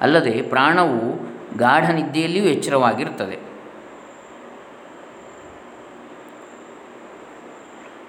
ಅಲ್ಲದೆ 0.00 0.42
ಪ್ರಾಣವು 0.42 1.32
ಗಾಢ 1.58 1.90
ನಿದ್ದೆಯಲ್ಲಿಯೂ 1.90 2.44
ಎಚ್ಚರವಾಗಿರುತ್ತದೆ. 2.44 3.51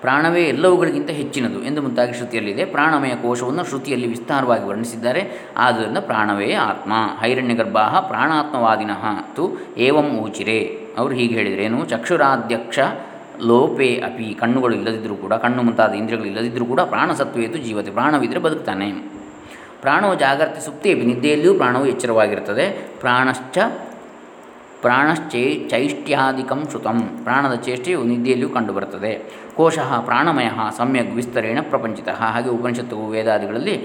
ಪ್ರಾಣವೇ 0.04 0.44
ಎಲ್ಲವುಗಳಿಗಿಂತ 0.44 1.10
ಹೆಚ್ಚಿನದು 1.10 1.64
ಎಂದು 1.64 1.82
ಮುಂತಾಗಿ 1.82 2.14
ಶ್ರುತಿಯಲ್ಲಿದೆ. 2.14 2.66
ಪ್ರಾಣಮಯ 2.66 3.10
ಕೋಶವನ್ನು 3.10 3.64
ಶ್ರುತಿಯಲ್ಲಿ 3.64 4.08
ವಿಸ್ತಾರವಾಗಿ 4.08 4.66
ವರ್ಣಿಸಿದ್ದಾರೆ. 4.66 5.50
ಆದ್ದರಿಂದ 5.58 5.98
ಪ್ರಾಣವೇ 5.98 6.54
ಆತ್ಮ. 6.54 6.94
ಹೈರಣ್ಯಗರ್ಭಾಹ 7.22 8.00
ಪ್ರಾಣಾತ್ಮವಾದಿನಃ 8.00 9.34
ತು 9.36 9.58
ಏವಂ 9.78 10.06
ಊಚಿರೆ. 10.06 10.60
ಅವರು 10.98 11.14
ಹೀಗೆ 11.14 11.36
ಹೇಳಿದರೇನು 11.36 11.86
ಚಕ್ಷುರಾಧ್ಯಕ್ಷ 11.86 12.80
ಲೋಪೆ 13.46 13.96
ಅಪಿ. 14.06 14.38
ಕಣ್ಣುಗಳು 14.40 14.76
ಇಲ್ಲದಿದ್ದರೂ 14.76 15.16
ಕೂಡ, 15.16 15.34
ಕಣ್ಣು 15.34 15.64
ಮುಂತಾದ 15.64 15.92
ಇಂದ್ರಿಯಗಳು 15.92 16.28
ಇಲ್ಲದಿದ್ದರೂ 16.28 16.66
ಕೂಡ 16.66 16.82
ಪ್ರಾಣಸತ್ವೇತು 16.82 17.58
ಜೀವತೆ 17.58 17.92
ಪ್ರಾಣವಿದ್ದರೆ 17.92 18.40
ಬದುಕ್ತಾನೆ. 18.40 18.92
ಪ್ರಾಣವು 19.82 20.16
ಜಾಗೃತಿ, 20.16 20.66
ಸುಪ್ತಿ 20.66 20.94
ನಿದ್ದೆಯಲ್ಲಿಯೂ 20.94 21.54
ಪ್ರಾಣವು 21.54 21.86
ಎಚ್ಚರವಾಗಿರುತ್ತದೆ. 21.88 22.70
ಪ್ರಾಣಶ್ಚ 23.00 23.58
ಪ್ರಾಣಶ್ಚೇ 24.84 25.44
ಚೈಷ್ಟ್ಯಾದಿಕಂ 25.72 26.60
ಶ್ರುತಂ. 26.70 26.98
ಪ್ರಾಣದ 27.24 27.56
ಚೇಷ್ಟೆಯು 27.66 28.00
ನಿದ್ದೆಯಲ್ಲಿಯೂ 28.04 28.50
ಕಂಡುಬರುತ್ತದೆ. 28.50 29.12
ಕೋಶ 29.58 29.78
ಪ್ರಾಣಮಯ 30.08 30.50
ಸಮ್ಯಕ್ 30.78 31.12
ವಿಸ್ತರೇಣ 31.20 31.60
ಪ್ರಪಂಚಿತ. 31.70 32.10
ಹಾಗೆ 32.22 32.50
ಉಪನಿಷತ್ತು 32.50 32.98
ವೇದಾದಿಗಳಲ್ಲಿ 33.14 33.76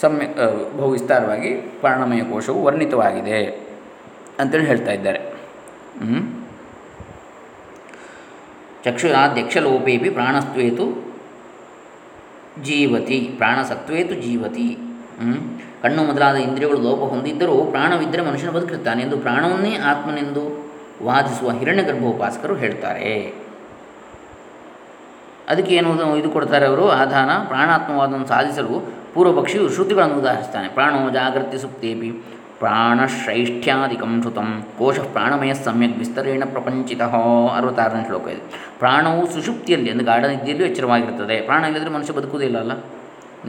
ಸಮ್ಯಕ್ 0.00 0.36
ಬಹು 0.76 0.90
ವಿಸ್ತಾರವಾಗಿ 0.90 1.50
ಪ್ರಾಣಮಯ 1.82 2.22
ಕೋಶವು 2.30 2.60
ವರ್ಣಿತವಾಗಿದೆ 2.66 3.38
ಅಂತೇಳಿ 4.38 4.66
ಹೇಳ್ತಾ 4.66 4.92
ಇದ್ದಾರೆ. 4.92 5.20
ಚಕ್ಷುರಾಧ್ಯಕ್ಷಲೋಪೇಪಿ 8.84 10.10
ಪ್ರಾಣಸ್ತ್ವೇತು 10.10 10.86
ಜೀವತಿ 12.62 13.18
ಪ್ರಾಣಸತ್ವೇತು 13.38 14.14
ಜೀವತಿ. 14.26 14.68
ಕಣ್ಣು 15.82 16.04
ಮೊದಲಾದ 16.04 16.36
ಇಂದ್ರಿಯಗಳು 16.36 16.80
ಲೋಪ 16.80 17.00
ಹೊಂದಿದ್ದರೂ 17.00 17.56
ಪ್ರಾಣವಿದ್ದರೆ 17.64 18.22
ಮನುಷ್ಯನ 18.22 18.50
ಬದುಕಿರ್ತಾನೆ 18.50 19.02
ಎಂದು 19.02 19.18
ಪ್ರಾಣವನ್ನೇ 19.18 19.76
ಆತ್ಮನೆಂದು 19.76 20.72
ವಾದಿಸುವ 21.02 21.50
ಹಿರಣ್ಯ 21.50 21.82
ಗರ್ಭೋಪಾಸಕರು 21.82 22.54
ಹೇಳ್ತಾರೆ. 22.54 23.12
ಅದಕ್ಕೆ 25.48 25.74
ಏನು 25.74 26.16
ಇದು 26.16 26.30
ಕೊಡ್ತಾರೆ 26.30 26.66
ಅವರು? 26.66 26.88
ಆಧಾನ, 26.90 27.30
ಪ್ರಾಣಾತ್ಮವಾದವನ್ನು 27.48 28.26
ಸಾಧಿಸಲು 28.26 28.74
ಪೂರ್ವಪಕ್ಷಿಯು 29.14 29.68
ಶ್ರುತಿಗಳನ್ನು 29.68 30.14
ಉದಾಹರಿಸ್ತಾನೆ 30.14 30.68
ಪ್ರಾಣೋ 30.68 31.10
ಜಾಗೃತಿ 31.10 31.58
ಸುಪ್ತೇಪಿ 31.58 32.10
ಪ್ರಾಣಶ್ರೈಷ್ಠ್ಯಾಧಿಕಂ 32.58 34.20
ಶ್ರುತಂ 34.20 34.62
ಕೋಶ 34.78 34.98
ಪ್ರಾಣಮಯ 34.98 35.54
ಸಮ್ಯಕ್ 35.54 35.98
ವಿಸ್ತರೇಣ 35.98 36.42
ಪ್ರಪಂಚಿತ 36.52 37.02
ಅರವತ್ತಾರನೇ 37.02 38.04
ಶ್ಲೋಕ 38.06 38.28
ಇದೆ. 38.28 38.42
ಪ್ರಾಣವು 38.78 39.26
ಸುಷುಪ್ತಿಯಲ್ಲಿ 39.26 39.90
ಅಂದರೆ 39.90 40.06
ಗಾಢ 40.06 40.24
ಇದ್ದಲ್ಲಿ 40.24 40.64
ಎಚ್ಚರವಾಗಿರುತ್ತದೆ. 40.64 41.40
ಪ್ರಾಣ 41.40 41.64
ಇಲ್ಲದ್ರೆ 41.64 41.90
ಮನುಷ್ಯ 41.90 42.12
ಬದುಕುವುದಿಲ್ಲ 42.12 42.58
ಅಲ್ಲ? 42.58 42.72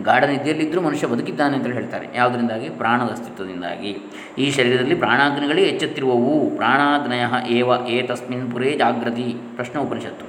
ಗಾಢ 0.04 0.24
ನಿದ್ದೆಯಲ್ಲಿದ್ದರೂ 0.24 0.82
ಮನುಷ್ಯ 0.82 1.08
ಬದುಕಿದ್ದಾನೆ 1.08 1.56
ಅಂತೇಳಿ 1.56 1.76
ಹೇಳ್ತಾರೆ. 1.76 2.08
ಯಾವುದರಿಂದಾಗಿ? 2.16 2.70
ಪ್ರಾಣದ 2.70 3.12
ಅಸ್ತಿತ್ವದಿಂದಾಗಿ. 3.12 3.98
ಈ 4.38 4.52
ಶರೀರದಲ್ಲಿ 4.52 4.96
ಪ್ರಾಣಾಗ್ನಿಗಳೇ 4.96 5.62
ಎಚ್ಚುತ್ತಿರುವವು 5.62 6.50
ಪ್ರಾಣಾಗ್ನಯ 6.50 7.24
ಏವ 7.48 7.70
ಏ 7.88 8.02
ತಸ್ಮಿನ್ 8.02 8.52
ಪುರೇ 8.52 8.76
ಜಾಗೃತಿ 8.78 9.36
ಪ್ರಶ್ನೆ 9.56 9.82
ಉಪನಿಷತ್ತು. 9.82 10.26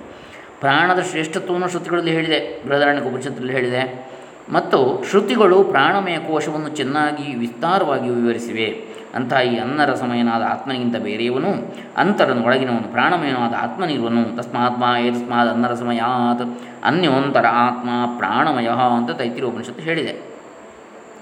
ಪ್ರಾಣದ 0.60 1.00
ಶ್ರೇಷ್ಠತ್ವವನ್ನು 1.00 1.68
ಶ್ರುತಿಗಳಲ್ಲಿ 1.68 2.10
ಹೇಳಿದೆ. 2.10 2.62
ಬೃಹದಾರಣ್ಯ 2.66 3.10
ಉಪನಿಷತ್ತಲ್ಲಿ 3.10 3.52
ಹೇಳಿದೆ. 3.52 4.10
ಮತ್ತು 4.52 5.04
ಶ್ರುತಿಗಳು 5.10 5.64
ಪ್ರಾಣಮಯ 5.64 6.18
ಕೋಶವನ್ನು 6.18 6.68
ಚೆನ್ನಾಗಿ 6.68 7.34
ವಿಸ್ತಾರವಾಗಿ 7.34 8.08
ವಿವರಿಸಿವೆ. 8.08 8.89
ಅಂಥ 9.14 9.32
ಈ 9.32 9.58
ಅನ್ನರಸಮಯನಾದ 9.58 10.42
ಆತ್ಮನಿಗಿಂತ 10.42 10.96
ಬೇರೆಯವನು 10.96 11.74
ಅಂತರನು 11.96 12.42
ಒಳಗಿನವನು 12.42 12.92
ಪ್ರಾಣಮಯನಾದ 12.92 13.54
ಆತ್ಮನಿರುವನು. 13.60 14.36
ತಸ್ಮಾತ್ಮ 14.36 14.84
ಅನ್ನರ 14.84 15.48
ಅನ್ನರಸಮಯಾತ್ 15.48 16.60
ಅನ್ಯೋಂತರ 16.84 17.46
ಆತ್ಮ 17.46 17.88
ಪ್ರಾಣಮಯ 18.18 18.68
ಅಂತ 18.96 19.10
ಉಪನಿಷತ್ತು 19.42 19.82
ಹೇಳಿದೆ. 19.82 20.30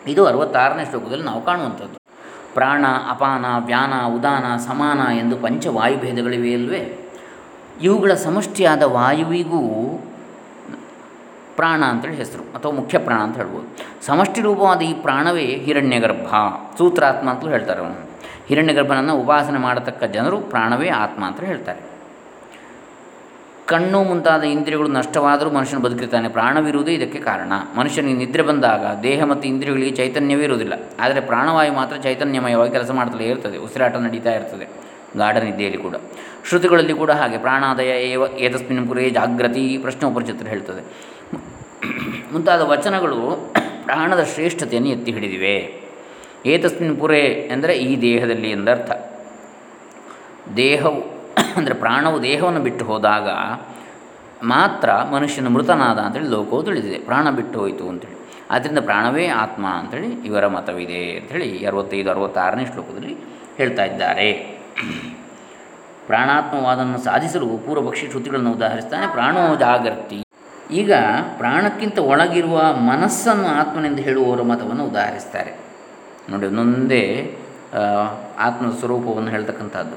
ಇದು 0.07 0.26
ಅರವತ್ತಾರನೇ 0.26 0.85
ಶ್ಲೋಕದಲ್ಲಿ 0.85 1.25
ನಾವು 1.25 1.45
ಕಾಣುವಂಥದ್ದು. 1.45 1.99
ಪ್ರಾಣ, 2.54 2.87
ಅಪಾನ, 3.11 3.45
ವ್ಯಾನ, 3.64 4.07
ಉದಾನ, 4.07 4.57
ಸಮಾನ 4.57 5.18
ಎಂದು 5.18 5.37
ಪಂಚವಾಯುಭೇದಗಳಿವೆ 5.37 6.54
ಅಲ್ವೇ 6.54 7.11
ಇವುಗಳ 7.83 8.14
ಸಮಷ್ಟಿಯಾದ 8.14 8.83
ವಾಯುವಿಗೂ 8.83 9.61
ಪ್ರಾಣ 11.60 11.80
ಅಂತೇಳಿ 11.92 12.16
ಹೆಸರು, 12.22 12.44
ಅಥವಾ 12.56 12.72
ಮುಖ್ಯ 12.78 12.96
ಪ್ರಾಣ 13.06 13.20
ಅಂತ 13.26 13.36
ಹೇಳ್ಬೋದು. 13.42 13.66
ಸಮಷ್ಟಿ 14.06 14.40
ರೂಪವಾದ 14.46 14.80
ಈ 14.90 14.92
ಪ್ರಾಣವೇ 15.06 15.46
ಹಿರಣ್ಯಗರ್ಭ, 15.66 16.30
ಸೂತ್ರಾತ್ಮ 16.78 17.26
ಅಂತಲೂ 17.32 17.50
ಹೇಳ್ತಾರೆ 17.56 17.80
ಅವನು. 17.84 17.98
ಹಿರಣ್ಯಗರ್ಭನನ್ನು 18.48 19.14
ಉಪಾಸನೆ 19.22 19.58
ಮಾಡತಕ್ಕ 19.66 20.04
ಜನರು 20.16 20.36
ಪ್ರಾಣವೇ 20.52 20.88
ಆತ್ಮ 21.02 21.22
ಅಂತ 21.30 21.40
ಹೇಳ್ತಾರೆ. 21.50 21.80
ಕಣ್ಣು 23.72 23.98
ಮುಂತಾದ 24.08 24.44
ಇಂದ್ರಿಯಗಳು 24.54 24.90
ನಷ್ಟವಾದರೂ 24.98 25.48
ಮನುಷ್ಯನು 25.56 25.82
ಬದುಕಿರ್ತಾನೆ, 25.86 26.28
ಪ್ರಾಣವಿರುವುದೇ 26.36 26.92
ಇದಕ್ಕೆ 26.98 27.20
ಕಾರಣ. 27.26 27.52
ಮನುಷ್ಯನಿಗೆ 27.78 28.18
ನಿದ್ರೆ 28.22 28.44
ಬಂದಾಗ 28.50 28.84
ದೇಹ 29.02 29.20
ಮತ್ತು 29.30 29.44
ಇಂದ್ರಿಯಗಳಿಗೆ 29.50 29.92
ಚೈತನ್ಯವೇ 29.96 30.44
ಇರುವುದಿಲ್ಲ. 30.48 30.74
ಆದರೆ 31.04 31.20
ಪ್ರಾಣವಾಯು 31.30 31.72
ಮಾತ್ರ 31.80 31.96
ಚೈತನ್ಯಮಯವಾಗಿ 32.06 32.72
ಕೆಲಸ 32.76 32.90
ಮಾಡುತ್ತಲೇ 32.98 33.26
ಇರ್ತದೆ, 33.32 33.58
ಉಸಿರಾಟ 33.66 33.96
ನಡೀತಾ 34.06 34.32
ಇರ್ತದೆ 34.38 34.68
ಗಾಢ 35.20 35.36
ನಿದ್ದೆಯಲ್ಲಿ 35.48 35.80
ಕೂಡ. 35.84 35.96
ಶ್ರುತಿಗಳಲ್ಲಿ 36.48 36.94
ಕೂಡ 37.02 37.12
ಹಾಗೆ, 37.20 37.36
ಪ್ರಾಣಾದಯ 37.44 37.92
ಏವ, 38.08 38.24
ಏತಸ್ಮಿನ್ 38.46 38.82
ಪುರೇ 38.88 39.04
ಜಾಗೃತಿ 39.18 39.62
ಪ್ರಶ್ನೆ 39.84 40.04
ಉಪನಿಷತ್ತು 40.10 40.46
ಹೇಳ್ತದೆ. 40.54 40.82
ಮುಂತಾದ 42.32 42.62
ವಚನಗಳು 42.73 43.18
ಪ್ರಾಣದ 43.87 44.23
ಶ್ರೇಷ್ಠತೆಯನ್ನು 44.32 44.90
ಎತ್ತಿ 44.90 45.11
ಹಿಡಿದಿವೆ. 45.16 45.56
ಏತಸ್ಮಿನ್ 46.52 46.97
ಪುರೇ 47.00 47.23
ಅಂದರೆ 47.52 47.75
ಈ 47.87 47.90
ದೇಹದಲ್ಲಿ 48.00 48.50
ಎಂದರ್ಥ. 48.56 48.90
ದೇಹವು 50.56 51.00
ಅಂದರೆ 51.56 51.75
ಪ್ರಾಣವು 51.75 52.18
ದೇಹವನ್ನು 52.23 52.62
ಬಿಟ್ಟು 52.66 52.85
ಹೋದಾಗ 52.85 53.28
ಮಾತ್ರ 54.52 54.88
ಮನುಷ್ಯನು 55.14 55.50
ಮೃತನಾದ 55.50 55.99
ಅಂತೇಳಿ 55.99 56.28
ಲೋಕವು 56.28 56.62
ತಿಳಿದಿದೆ. 56.62 56.99
ಪ್ರಾಣ 57.08 57.26
ಬಿಟ್ಟು 57.38 57.56
ಹೋಯಿತು 57.61 57.85
ಅಂತೇಳಿ. 57.88 58.16
ಆದ್ದರಿಂದ 58.50 58.80
ಪ್ರಾಣವೇ 58.90 59.25
ಆತ್ಮ 59.42 59.64
ಅಂಥೇಳಿ 59.80 60.11
ಇವರ 60.28 60.44
ಮತವಿದೆ 60.56 61.02
ಅಂಥೇಳಿ 61.18 61.49
ಅರವತ್ತೈದು, 61.66 62.08
ಅರವತ್ತಾರನೇ 62.11 62.64
ಶ್ಲೋಕದಲ್ಲಿ 62.73 63.14
ಹೇಳ್ತಾ 63.56 63.85
ಇದ್ದಾರೆ. 63.85 64.28
ಪ್ರಾಣಾತ್ಮವಾದನ್ನು 66.06 66.99
ಸಾಧಿಸಲು 66.99 67.49
ಪೂರ್ವಪಕ್ಷಿ 67.66 68.06
ಶ್ರುತಿಗಳನ್ನು 68.11 68.52
ಉದಾಹರಿಸ್ತಾನೆ, 68.52 69.06
ಪ್ರಾಣೋ 69.16 69.42
ಜಾಗರ್ತಿ 69.56 70.18
ಈಗ 70.70 70.92
ಪ್ರಾಣಕ್ಕಿಂತ 71.38 71.98
ಒಳಗಿರುವ 71.98 72.72
ಮನಸ್ಸನ್ನು 72.72 73.46
ಆತ್ಮನೆಂದು 73.46 74.02
ಹೇಳುವವರ 74.02 74.42
ಮತವನ್ನು 74.42 74.84
ಉದಾಹರಿಸ್ತಾರೆ. 74.84 75.56
ನೋಡಿ, 76.30 76.46
ಒಂದೊಂದೇ 76.46 77.37
ಆತ್ಮ 78.38 78.70
ಸ್ವರೂಪವನ್ನು 78.70 79.30
ಹೇಳ್ತಕ್ಕಂಥದ್ದು. 79.30 79.96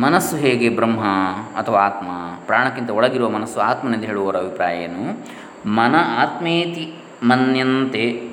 ಮನಸ್ಸು 0.00 0.36
ಹೇಗೆ 0.36 0.68
ಬ್ರಹ್ಮ 0.68 1.00
ಅಥವಾ 1.56 1.78
ಆತ್ಮ? 1.78 2.08
ಪ್ರಾಣಕ್ಕಿಂತ 2.46 2.90
ಒಳಗಿರುವ 2.90 3.28
ಮನಸ್ಸು 3.28 3.60
ಆತ್ಮನೆಂದು 3.60 4.06
ಹೇಳುವವರ 4.06 4.36
ಅಭಿಪ್ರಾಯ 4.36 4.76
ಏನು? 4.76 5.04
ಮನ 5.70 5.94
ಆತ್ಮೇತಿ 6.22 6.94
ಮನ್ಯಂತೆ 7.22 8.30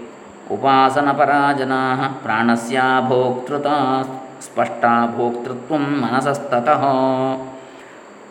ಉಪಾಸನ 0.52 1.12
ಜನಾ 1.58 2.08
ಪ್ರಾಣಸ್ಯಾಭೋಕ್ತೃತ 2.24 3.68
ಭೋಕ್ತೃತ 5.18 5.72
ಸ್ಪಷ್ಟ 6.30 6.68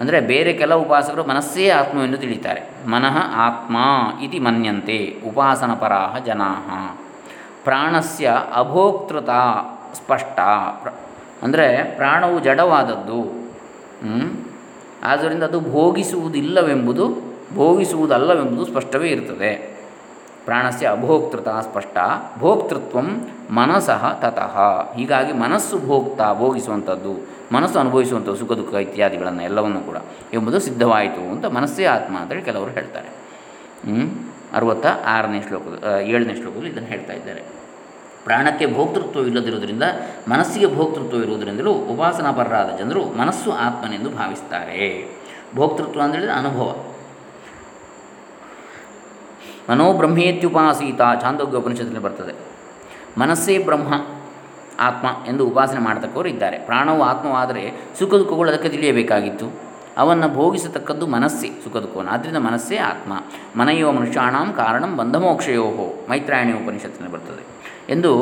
ಅಂದರೆ 0.00 0.20
ಬೇರೆ 0.20 0.52
ಕೆಲವು 0.52 0.82
ಉಪಾಸಕರು 0.82 1.24
ಮನಸ್ಸೇ 1.24 1.68
ಆತ್ಮವೆಂದು 1.68 2.18
ತಿಳಿತಾರೆ. 2.18 2.62
ಮನಃ 2.86 3.16
ಆತ್ಮ 3.36 3.76
ಇತಿ 4.22 4.38
ಮನ್ಯಂತೆ 4.38 5.22
ಉಪಾಸನಪರಾ 5.28 6.18
ಜನಾ 6.26 6.50
ಪ್ರಾಣಸ್ಯ 7.64 8.32
ಅಭೋಕ್ತೃತ 8.56 9.30
ಸ್ಪಷ್ಟ. 9.94 10.40
ಅಂದರೆ 11.42 11.96
ಪ್ರಾಣವು 11.96 12.40
ಜಡವಾದದ್ದು? 12.40 13.46
ಆದ್ದರಿಂದ 15.02 15.42
ಅದು 15.42 15.60
ಭೋಗಿಸುವುದಿಲ್ಲವೆಂಬುದು, 15.60 17.08
ಭೋಗಿಸುವುದಲ್ಲವೆಂಬುದು 17.54 18.66
ಸ್ಪಷ್ಟವೇ 18.66 19.08
ಇರ್ತದೆ. 19.08 19.76
ಪ್ರಾಣಸ್ಯ 20.44 20.88
ಅಭೋಕ್ತೃತ 20.88 21.48
ಸ್ಪಷ್ಟ. 21.48 21.96
ಭೋಕ್ತೃತ್ವ 22.38 23.00
ಮನಸಃ 23.50 24.12
ತತಃ. 24.12 24.58
ಹೀಗಾಗಿ 24.94 25.32
ಮನಸ್ಸು 25.32 25.78
ಭೋಕ್ತ, 25.78 26.20
ಭೋಗಿಸುವಂಥದ್ದು. 26.38 27.35
ಮನಸ್ಸು 27.52 27.78
ಅನುಭವಿಸುವಂಥ 27.78 28.28
ಸುಖ, 28.28 28.52
ದುಃಖ 28.52 28.74
ಇತ್ಯಾದಿಗಳನ್ನು 28.74 29.42
ಎಲ್ಲವನ್ನು 29.42 29.80
ಕೂಡ 29.80 29.96
ಎಂಬುದು 30.32 30.60
ಸಿದ್ಧವಾಯಿತು 30.60 31.30
ಅಂತ 31.30 31.44
ಮನಸ್ಸೇ 31.46 31.84
ಆತ್ಮ 31.84 32.18
ಅಂತೇಳಿ 32.18 32.42
ಕೆಲವರು 32.42 32.70
ಹೇಳ್ತಾರೆ? 32.70 33.08
ಅರವತ್ತ 34.52 34.86
ಆರನೇ 34.86 35.42
ಶ್ಲೋಕದ 35.42 36.00
ಏಳನೇ 36.00 36.34
ಶ್ಲೋಕದಲ್ಲಿ 36.34 36.70
ಇದನ್ನು 36.70 36.88
ಹೇಳ್ತಾ 36.88 37.12
ಇದ್ದಾರೆ. 37.12 37.42
ಪ್ರಾಣಕ್ಕೆ 38.24 38.74
ಭೋಕ್ತೃತ್ವವಿಲ್ಲದಿರುವುದರಿಂದ, 38.74 39.82
ಮನಸ್ಸಿಗೆ 40.28 40.74
ಭೋಕ್ತೃತ್ವ 40.74 41.16
ಇರುವುದರಿಂದಲೂ 41.16 41.72
ಉಪಾಸನಾಪರರಾದ 41.72 42.78
ಜನರು 42.78 43.04
ಮನಸ್ಸು 43.04 43.52
ಆತ್ಮನೆಂದು 43.52 44.10
ಭಾವಿಸ್ತಾರೆ. 44.10 45.08
ಭೋಕ್ತೃತ್ವ 45.56 46.02
ಅಂದರೆ 46.02 46.32
ಅನುಭವ. 46.32 46.76
ಮನೋಬ್ರಹ್ಮೇತ್ಯುಪಾಸೀತ 49.70 51.00
ಚಾಂದೋಗ್ಯ 51.20 51.56
ಉಪನಿಷತ್ತಿನಲ್ಲಿ 51.58 52.02
ಬರ್ತದೆ. 52.02 52.34
ಮನಸ್ಸೇ 53.20 53.58
ಬ್ರಹ್ಮ. 53.58 53.94
ಆತ್ಮ 54.80 55.08
ಎಂದು 55.28 55.46
ಉಪಾಸನೆ 55.46 55.80
ಮಾಡತಕ್ಕವರು 55.80 56.28
ಇದ್ದಾರೆ. 56.28 56.58
ಪ್ರಾಣವು 56.58 57.02
ಆತ್ಮವಾದರೆ 57.02 57.62
ಸುಖ 57.98 58.14
ದುಃಖಗಳು 58.14 58.48
ಅದಕ್ಕೆ 58.48 58.68
ತಿಳಿಯಬೇಕಾಗಿತ್ತು. 58.68 59.46
ಅವನ್ನು 59.98 60.28
ಭೋಗಿಸತಕ್ಕದ್ದು 60.34 61.06
ಮನಸ್ಸೇ 61.06 61.48
ಸುಖ 61.64 61.76
ದುಃಖವನ್ನು. 61.76 62.12
ಆದ್ದರಿಂದ 62.12 62.36
ಮನಸ್ಸೇ 62.36 62.76
ಆತ್ಮ. 62.76 63.12
ಮನೆಯುವ 63.56 63.92
ಮನುಷ್ಯಾಣಂ 63.92 64.52
ಕಾರಣಂ 64.52 64.96
ಬಂಧಮೋಕ್ಷಯೋಹೋ 64.96 65.86
ಮೈತ್ರಾಯಣಿ 66.10 66.52
ಉಪನಿಷತ್ತಿನಲ್ಲಿ 66.52 67.12
ಬರ್ತದೆ 67.12 67.42
ಎಂದು 67.92 68.12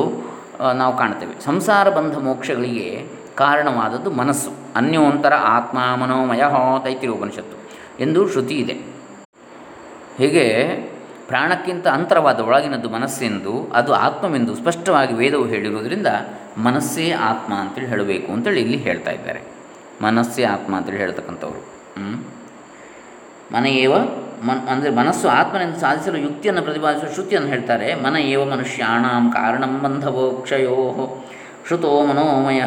ನಾವು 0.74 0.96
ಕಾಣ್ತೇವೆ 0.96 1.44
ಸಂಸಾರ 1.44 1.90
ಬಂಧ 1.90 2.16
ಮೋಕ್ಷಗಳಿಗೆ 2.18 2.88
ಕಾರಣವಾದದ್ದು 3.36 4.10
ಮನಸ್ಸು. 4.10 4.50
ಅನ್ಯೋಂತರ 4.76 5.32
ಆತ್ಮ 5.34 5.78
ಮನೋಮಯ 5.96 6.42
ತೈತಿರಿ 6.84 7.12
ಉಪನಿಷತ್ತು 7.12 7.56
ಎಂದು 8.00 8.28
ಶ್ರುತಿ 8.28 8.54
ಇದೆ. 8.54 8.72
ಹೀಗೆ 10.18 10.46
ಪ್ರಾಣಕ್ಕಿಂತ 11.28 11.86
ಅಂತರವಾದ 11.88 12.40
ಒಳಗಿನದ್ದು 12.40 12.88
ಮನಸ್ಸೆಂದು, 12.88 13.72
ಅದು 13.74 13.94
ಆತ್ಮವೆಂದು 13.94 14.54
ಸ್ಪಷ್ಟವಾಗಿ 14.54 15.14
ವೇದವು 15.14 15.44
ಹೇಳಿರುವುದರಿಂದ 15.44 16.06
ಮನಸ್ಸೇ 16.66 17.10
ಆತ್ಮ 17.10 17.54
ಅಂತೇಳಿ 17.54 17.86
ಹೇಳಬೇಕು 17.86 18.32
ಅಂತೇಳಿ 18.32 18.60
ಇಲ್ಲಿ 18.60 18.76
ಹೇಳ್ತಾ 18.76 19.10
ಇದ್ದಾರೆ. 19.10 19.40
ಮನಸ್ಸೇ 20.02 20.44
ಆತ್ಮ 20.44 20.76
ಅಂತೇಳಿ 20.76 20.98
ಹೇಳ್ತಕ್ಕಂಥವ್ರು? 20.98 21.62
ಮನ 23.54 23.64
ಏವ? 23.66 23.94
ಮನ್, 24.46 24.60
ಅಂದರೆ 24.68 24.90
ಮನಸ್ಸು 24.90 25.28
ಆತ್ಮನೆಂದು 25.28 25.80
ಸಾಧಿಸಲು 25.80 26.18
ಯುಕ್ತಿಯನ್ನು 26.18 26.62
ಪ್ರತಿಪಾದಿಸುವ 26.62 27.10
ಶ್ರುತಿಯನ್ನು 27.12 27.48
ಹೇಳ್ತಾರೆ. 27.48 27.88
ಮನ 27.94 28.16
ಏವ 28.16 28.44
ಮನುಷ್ಯಾಣಾಂ 28.44 29.24
ಕಾರಣಂ 29.32 29.82
ಬಂಧವೋಕ್ಷಯೋ 29.82 30.78
ಶ್ರುತೋ 31.66 31.92
ಮನೋಮಯ 32.06 32.62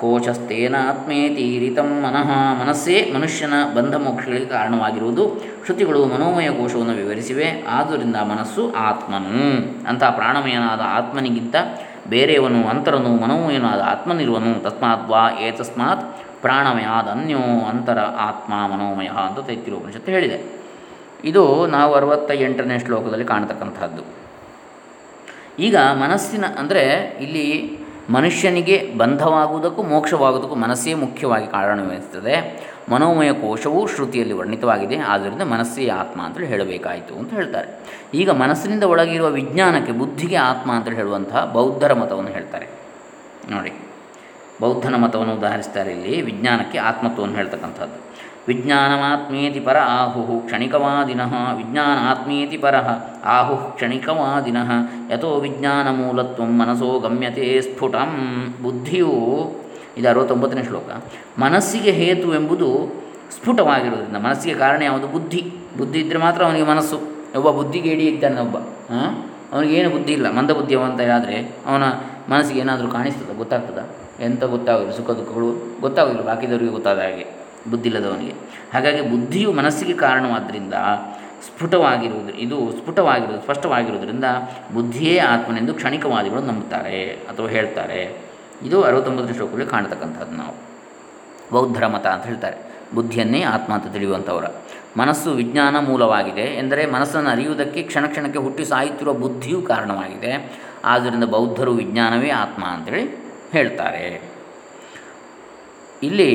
ಕೋಶಸ್ತೇನಾತ್ಮೇತೀರಿತಂ 0.00 1.90
ಮನಃ. 2.04 2.30
ಮನಸ್ಸೇ 2.62 3.12
ಮನುಷ್ಯನ 3.14 3.54
ಬಂಧ 3.74 3.94
ಮೋಕ್ಷಗಳಿಗೆ 3.94 4.46
ಕಾರಣವಾಗಿರುವುದು. 4.46 5.24
ಶ್ರುತಿಗಳು 5.64 6.06
ಮನೋಮಯ 6.06 6.48
ಕೋಶವನ್ನು 6.50 6.92
ವಿವರಿಸಿವೆ. 6.92 7.48
ಆದ್ದರಿಂದ 7.66 8.16
ಮನಸ್ಸು 8.32 8.72
ಆತ್ಮನು 8.88 9.38
ಅಂತಹ 9.88 10.10
ಪ್ರಾಣಮಯನಾದ 10.10 10.80
ಆತ್ಮನಿಗಿಂತ 10.98 11.56
ಬೇರೆಯವನು 12.08 12.68
ಅಂತರನು 12.68 13.10
ಮನೋಮಯನಾದ 13.16 13.80
ಆತ್ಮನಿರುವನು 13.80 14.62
ತಸ್ಮಾತ್ 14.62 15.08
ವಾ 15.08 15.30
ಏತಸ್ಮಾತ್ 15.40 16.04
ಪ್ರಾಣಮಯಾದ 16.42 17.08
ಅನ್ಯೋ 17.08 17.38
ಅಂತರ 17.68 17.98
ಆತ್ಮ 17.98 18.52
ಮನೋಮಯ 18.66 19.06
ಅಂತ 19.06 19.46
ತೈತಿರೋಪನಿಷತ್ತು 19.46 20.12
ಹೇಳಿದೆ. 20.12 20.38
ಇದು 21.24 21.66
ನಾವು 21.66 21.94
ಅರವತ್ತ 21.94 22.30
ಎಂಟನೇ 22.30 22.78
ಶ್ಲೋಕದಲ್ಲಿ 22.78 23.24
ಕಾಣತಕ್ಕಂಥದ್ದು 23.24 24.02
ಈಗ 25.58 25.76
ಮನಸ್ಸಿನ 25.76 26.44
ಅಂದರೆ 26.58 26.82
ಇಲ್ಲಿ 27.20 27.78
ಮನುಷ್ಯನಿಗೆ 28.10 28.94
ಬಂಧವಾಗುವುದಕ್ಕೂ 28.98 29.82
ಮೋಕ್ಷವಾಗುವುದಕ್ಕೂ 29.82 30.54
ಮನಸ್ಸೇ 30.54 30.94
ಮುಖ್ಯವಾಗಿ 30.94 31.46
ಕಾರಣವೆನಿಸ್ತದೆ 31.46 32.34
ಮನೋಮಯ 32.90 33.32
ಕೋಶವೂ 33.32 33.80
ಶ್ರುತಿಯಲ್ಲಿ 33.86 34.34
ವರ್ಣಿತವಾಗಿದೆ. 34.34 34.96
ಆದ್ದರಿಂದ 34.96 35.42
ಮನಸ್ಸೇ 35.42 35.88
ಆತ್ಮ 35.88 36.22
ಅಂತೇಳಿ 36.22 36.46
ಹೇಳಬೇಕಾಯಿತು 36.46 37.14
ಅಂತ 37.18 37.30
ಹೇಳ್ತಾರೆ. 37.34 37.68
ಈಗ 38.14 38.30
ಮನಸ್ಸಿನಿಂದ 38.30 38.84
ಒಳಗಿರುವ 38.84 39.28
ವಿಜ್ಞಾನಕ್ಕೆ 39.30 39.92
ಬುದ್ಧಿಗೆ 39.92 40.36
ಆತ್ಮ 40.36 40.72
ಅಂತೇಳಿ 40.72 40.96
ಹೇಳುವಂತಹ 40.96 41.44
ಬೌದ್ಧರ 41.52 41.92
ಮತವನ್ನು 41.92 42.30
ಹೇಳ್ತಾರೆ. 42.30 42.68
ನೋಡಿ, 43.50 43.72
ಬೌದ್ಧನ 44.60 44.94
ಮತವನ್ನು 44.94 45.34
ಉದಾಹರಿಸ್ತಾರೆ 45.34 45.90
ಇಲ್ಲಿ. 45.92 46.22
ವಿಜ್ಞಾನಕ್ಕೆ 46.22 46.78
ಆತ್ಮತ್ವವನ್ನು 46.78 47.36
ಹೇಳ್ತಕ್ಕಂಥದ್ದು. 47.36 47.98
ವಿಜ್ಞಾನಮಾತ್ಮೇತಿ 48.48 49.60
ಪರ 49.60 49.78
ಆಹುಹು 49.78 50.34
ಕ್ಷಣಿಕವಾದಿನಃ 50.40 51.32
ವಿಜ್ಞಾನ 51.56 51.96
ಆತ್ಮೇತಿ 52.10 52.58
ಪರಃ 52.58 52.88
ಆಹು 53.24 53.56
ಕ್ಷಣಿಕವಾದಿನಃ, 53.74 54.70
ಯಥೋ 55.12 55.30
ವಿಜ್ಞಾನ 55.36 55.86
ಮೂಲತ್ವ 55.90 56.44
ಮನಸೋ 56.44 56.98
ಗಮ್ಯತೆ 56.98 57.46
ಸ್ಫುಟಂ. 57.60 58.12
ಬುದ್ಧಿಯು 58.62 59.12
ಇದು 59.96 60.08
ಅರವತ್ತೊಂಬತ್ತನೇ 60.08 60.62
ಶ್ಲೋಕ. 60.62 61.04
ಮನಸ್ಸಿಗೆ 61.38 61.90
ಹೇತು 61.90 62.34
ಎಂಬುದು 62.34 62.68
ಸ್ಫುಟವಾಗಿರುವುದರಿಂದ, 63.32 64.16
ಮನಸ್ಸಿಗೆ 64.16 64.54
ಕಾರಣ 64.54 64.82
ಯಾವುದು? 64.82 65.06
ಬುದ್ಧಿ. 65.06 65.52
ಬುದ್ಧಿ 65.78 65.98
ಇದ್ದರೆ 66.00 66.18
ಮಾತ್ರ 66.18 66.44
ಅವನಿಗೆ 66.44 66.66
ಮನಸ್ಸು. 66.66 66.96
ಒಬ್ಬ 67.36 67.50
ಬುದ್ಧಿಗೇಡಿ 67.50 68.02
ಇದ್ದಾನೆ, 68.02 68.40
ಒಬ್ಬ 68.40 68.56
ಅವನಿಗೇನು 69.52 69.90
ಬುದ್ಧಿ 69.90 70.12
ಇಲ್ಲ. 70.12 70.30
ಮಂದ 70.30 70.50
ಬುದ್ಧಿವಂತ 70.50 71.00
ಆದರೆ 71.14 71.56
ಅವನ 71.66 71.84
ಮನಸ್ಸಿಗೆ 72.28 72.60
ಏನಾದರೂ 72.60 72.88
ಕಾಣಿಸ್ತದ? 72.88 73.36
ಗೊತ್ತಾಗ್ತದ? 73.36 73.88
ಎಂಥ 74.22 74.44
ಗೊತ್ತಾಗೋದು? 74.44 74.92
ಸುಖ 74.92 75.10
ದುಃಖಗಳು 75.10 75.80
ಗೊತ್ತಾಗೋದಿಲ್ಲ. 75.80 76.26
ಬಾಕಿದವರಿಗೆ 76.26 76.70
ಗೊತ್ತಾದ 76.70 76.98
ಹಾಗೆ 76.98 77.26
ಬುದ್ಧಿ 77.70 77.88
ಇಲ್ಲದವನಿಗೆ 77.88 78.32
ಹಾಗಾಗಿ 78.74 79.02
ಬುದ್ಧಿಯು 79.10 79.52
ಮನಸ್ಸಿಗೆ 79.52 79.92
ಕಾರಣವಾದ್ದರಿಂದ 79.92 80.74
ಸ್ಫುಟವಾಗಿರುವುದು, 81.46 82.32
ಇದು 82.38 82.72
ಸ್ಫುಟವಾಗಿರುವುದು, 82.72 83.42
ಸ್ಪಷ್ಟವಾಗಿರುವುದರಿಂದ 83.42 84.24
ಬುದ್ಧಿಯೇ 84.74 85.18
ಆತ್ಮನೆಂದು 85.18 85.74
ಕ್ಷಣಿಕವಾದಿಗಳು 85.74 86.40
ನಂಬುತ್ತಾರೆ 86.40 87.10
ಅಥವಾ 87.10 87.48
ಹೇಳ್ತಾರೆ. 87.48 88.25
ಇದು 88.62 88.82
ಅರವತ್ತೊಂಬತ್ತನೇ 88.82 89.34
ಶ್ಲೋಕದಲ್ಲಿ 89.34 89.66
ಕಾಣತಕ್ಕಂಥದ್ದು 89.66 90.36
ನಾವು. 90.36 90.54
ಬೌದ್ಧರ 91.52 91.86
ಮತ 91.86 92.06
ಅಂತ 92.06 92.24
ಹೇಳ್ತಾರೆ. 92.24 92.56
ಬುದ್ಧಿಯನ್ನೇ 92.94 93.42
ಆತ್ಮ 93.42 93.74
ಅಂತ 93.74 93.92
ತಿಳಿಯುವಂಥವರ. 93.92 94.44
ಮನಸ್ಸು 94.96 95.30
ವಿಜ್ಞಾನ 95.30 95.78
ಮೂಲವಾಗಿದೆ 95.78 96.40
ಎಂದರೆ 96.40 96.86
ಮನಸ್ಸನ್ನು 96.86 97.30
ಅರಿಯುವುದಕ್ಕೆ 97.30 97.82
ಕ್ಷಣ 97.82 98.06
ಕ್ಷಣಕ್ಕೆ 98.06 98.38
ಹುಟ್ಟಿ 98.38 98.64
ಸಾಯುತ್ತಿರುವ 98.64 99.14
ಬುದ್ಧಿಯೂ 99.14 99.62
ಕಾರಣವಾಗಿದೆ. 99.62 100.62
ಆದ್ದರಿಂದ 100.84 101.24
ಬೌದ್ಧರು 101.24 101.72
ವಿಜ್ಞಾನವೇ 101.72 102.30
ಆತ್ಮ 102.30 102.64
ಅಂತೇಳಿ 102.64 103.24
ಹೇಳ್ತಾರೆ. 103.52 104.30
ಇಲ್ಲಿ 106.02 106.32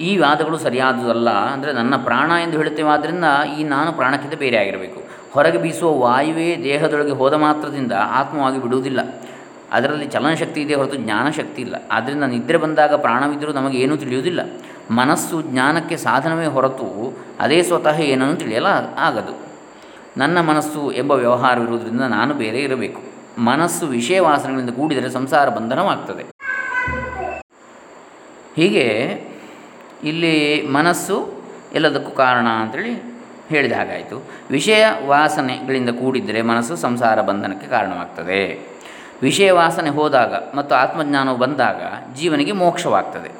ಈ 0.00 0.16
ವಾದಗಳು 0.16 0.58
ಸರಿಯಾದುದಲ್ಲ 0.58 1.30
ಅಂದರೆ 1.30 1.72
ನನ್ನ 1.72 1.96
ಪ್ರಾಣ 1.96 2.30
ಎಂದು 2.30 2.56
ಹೇಳುತ್ತೇವೆ. 2.56 2.88
ಆದ್ದರಿಂದ 2.88 3.24
ಈ 3.58 3.64
ನಾನು 3.64 3.92
ಪ್ರಾಣಕ್ಕಿಂತ 3.92 4.34
ಬೇರೆ 4.34 4.56
ಆಗಿರಬೇಕು 4.56 5.02
ಹೊರಗೆ 5.32 5.58
ಬೀಸುವ 5.58 5.98
ವಾಯುವೇ 5.98 6.56
ದೇಹದೊಳಗೆ 6.64 7.10
ಹೋದ 7.10 7.32
ಮಾತ್ರದಿಂದ 7.34 7.92
ಆತ್ಮವಾಗಿ 7.92 8.62
ಬಿಡುವುದಿಲ್ಲ. 8.62 9.19
ಅದರಲ್ಲಿ 9.72 10.06
ಚಲನಶಕ್ತಿ 10.06 10.62
ಇದೆ 10.62 10.74
ಹೊರತು 10.74 10.96
ಜ್ಞಾನಶಕ್ತಿ 10.96 11.62
ಇಲ್ಲ. 11.62 11.76
ಆದ್ದರಿಂದ 11.90 12.22
ನಿದ್ರೆ 12.22 12.58
ಬಂದಾಗ 12.58 12.94
ಪ್ರಾಣವಿದ್ದರೂ 12.94 13.52
ನಮಗೆ 13.52 13.78
ಏನೂ 13.78 13.96
ತಿಳಿಯುವುದಿಲ್ಲ. 13.96 14.40
ಮನಸ್ಸು 14.90 15.42
ಜ್ಞಾನಕ್ಕೆ 15.42 15.96
ಸಾಧನವೇ 15.96 16.46
ಹೊರತು 16.46 17.18
ಅದೇ 17.40 17.62
ಸ್ವತಃ 17.62 17.98
ಏನನ್ನು 17.98 18.36
ತಿಳಿಯಲ್ಲ 18.36 18.66
ಆಗದು. 18.98 19.50
ನನ್ನ 20.16 20.40
ಮನಸ್ಸು 20.40 20.92
ಎಂಬ 20.92 21.12
ವ್ಯವಹಾರವಿರುವುದರಿಂದ 21.12 22.00
ನಾನು 22.00 22.34
ಬೇರೆ 22.34 22.60
ಇರಬೇಕು. 22.60 23.02
ಮನಸ್ಸು 23.38 23.86
ವಿಷಯ 23.86 24.20
ವಾಸನೆಗಳಿಂದ 24.20 24.70
ಕೂಡಿದರೆ 24.70 25.10
ಸಂಸಾರ 25.10 25.48
ಬಂಧನವಾಗ್ತದೆ. 25.48 26.22
ಹೀಗೆ 28.56 28.86
ಇಲ್ಲಿ 30.04 30.66
ಮನಸ್ಸು 30.66 31.32
ಎಲ್ಲದಕ್ಕೂ 31.74 32.10
ಕಾರಣ 32.10 32.46
ಅಂತೇಳಿ 32.46 33.20
ಹೇಳಿದ 33.48 33.72
ಹಾಗಾಯಿತು. 33.72 34.30
ವಿಷಯ 34.50 34.86
ವಾಸನೆಗಳಿಂದ 35.06 35.90
ಕೂಡಿದ್ದರೆ 35.90 36.42
ಮನಸ್ಸು 36.42 36.76
ಸಂಸಾರ 36.76 37.22
ಬಂಧನಕ್ಕೆ 37.22 37.66
ಕಾರಣವಾಗ್ತದೆ. 37.66 38.69
ವಿಷಯ 39.22 39.48
ವಾಸನೆ 39.52 39.90
ಹೋದಾಗ 39.90 40.34
ಮತ್ತು 40.54 40.74
ಆತ್ಮಜ್ಞಾನವು 40.74 41.36
ಬಂದಾಗ 41.36 41.80
ಜೀವನಿಗೆ 42.14 42.52
ಮೋಕ್ಷವಾಗ್ತದೆ. 42.52 43.30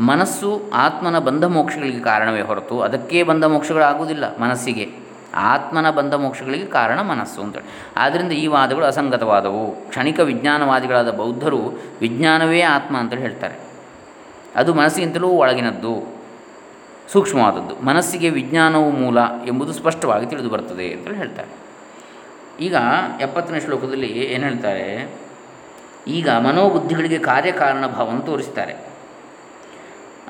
ಮನಸ್ಸು 0.00 0.50
ಆತ್ಮನ 0.74 1.18
ಬಂಧ 1.18 1.44
ಮೋಕ್ಷಗಳಿಗೆ 1.44 2.00
ಕಾರಣವೇ 2.00 2.40
ಹೊರತು 2.40 2.80
ಅದಕ್ಕೇ 2.80 3.22
ಬಂಧ 3.22 3.44
ಮೋಕ್ಷಗಳಾಗುವುದಿಲ್ಲ 3.44 4.24
ಮನಸ್ಸಿಗೆ. 4.38 4.86
ಆತ್ಮನ 5.34 5.90
ಬಂಧ 5.90 6.14
ಮೋಕ್ಷಗಳಿಗೆ 6.14 6.66
ಕಾರಣ 6.66 7.00
ಮನಸ್ಸು 7.00 7.40
ಅಂತೇಳಿ 7.42 7.66
ಆದ್ದರಿಂದ 7.96 8.32
ಈ 8.32 8.46
ವಾದಗಳು 8.46 8.86
ಅಸಂಗತವಾದವು. 8.86 9.64
ಕ್ಷಣಿಕ 9.88 10.20
ವಿಜ್ಞಾನವಾದಿಗಳಾದ 10.20 11.10
ಬೌದ್ಧರು 11.10 11.60
ವಿಜ್ಞಾನವೇ 12.00 12.60
ಆತ್ಮ 12.60 12.96
ಅಂತೇಳಿ 12.96 13.22
ಹೇಳ್ತಾರೆ. 13.22 13.56
ಅದು 14.56 14.74
ಮನಸ್ಸಿಗಿಂತಲೂ 14.74 15.28
ಒಳಗಿನದ್ದು, 15.28 15.94
ಸೂಕ್ಷ್ಮವಾದದ್ದು. 17.12 17.74
ಮನಸ್ಸಿಗೆ 17.86 18.30
ವಿಜ್ಞಾನವು 18.30 18.90
ಮೂಲ 18.90 19.18
ಎಂಬುದು 19.46 19.72
ಸ್ಪಷ್ಟವಾಗಿ 19.72 20.26
ತಿಳಿದು 20.26 20.48
ಬರ್ತದೆ 20.48 20.92
ಅಂತೇಳಿ 20.92 21.16
ಹೇಳ್ತಾರೆ. 21.16 21.50
ಈಗ 22.64 22.76
ಎಪ್ಪತ್ತನೇ 23.20 23.60
ಶ್ಲೋಕದಲ್ಲಿ 23.60 24.06
ಏನು 24.06 24.44
ಹೇಳ್ತಾರೆ? 24.44 24.88
ಈಗ 26.08 26.28
ಮನೋಬುದ್ಧಿಗಳಿಗೆ 26.28 27.18
ಕಾರ್ಯಕಾರಣ 27.18 27.86
ಭಾವವನ್ನು 27.86 28.22
ತೋರಿಸ್ತಾರೆ. 28.22 28.94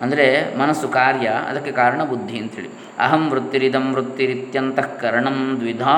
ಅಂದರೆ 0.00 0.56
ಮನಸ್ಸು 0.58 0.88
ಕಾರ್ಯ, 0.88 1.26
ಅದಕ್ಕೆ 1.26 1.72
ಕಾರಣ 1.72 2.04
ಬುದ್ಧಿ 2.04 2.38
ಅಂತೇಳಿ. 2.38 2.68
ಅಹಂ 2.98 3.30
ವೃತ್ತಿರಿದಂ 3.30 3.94
ವೃತ್ತಿರಿತ್ಯಂತಃಕರಣಂ 3.94 5.56
ದ್ವಿಧಾ. 5.60 5.94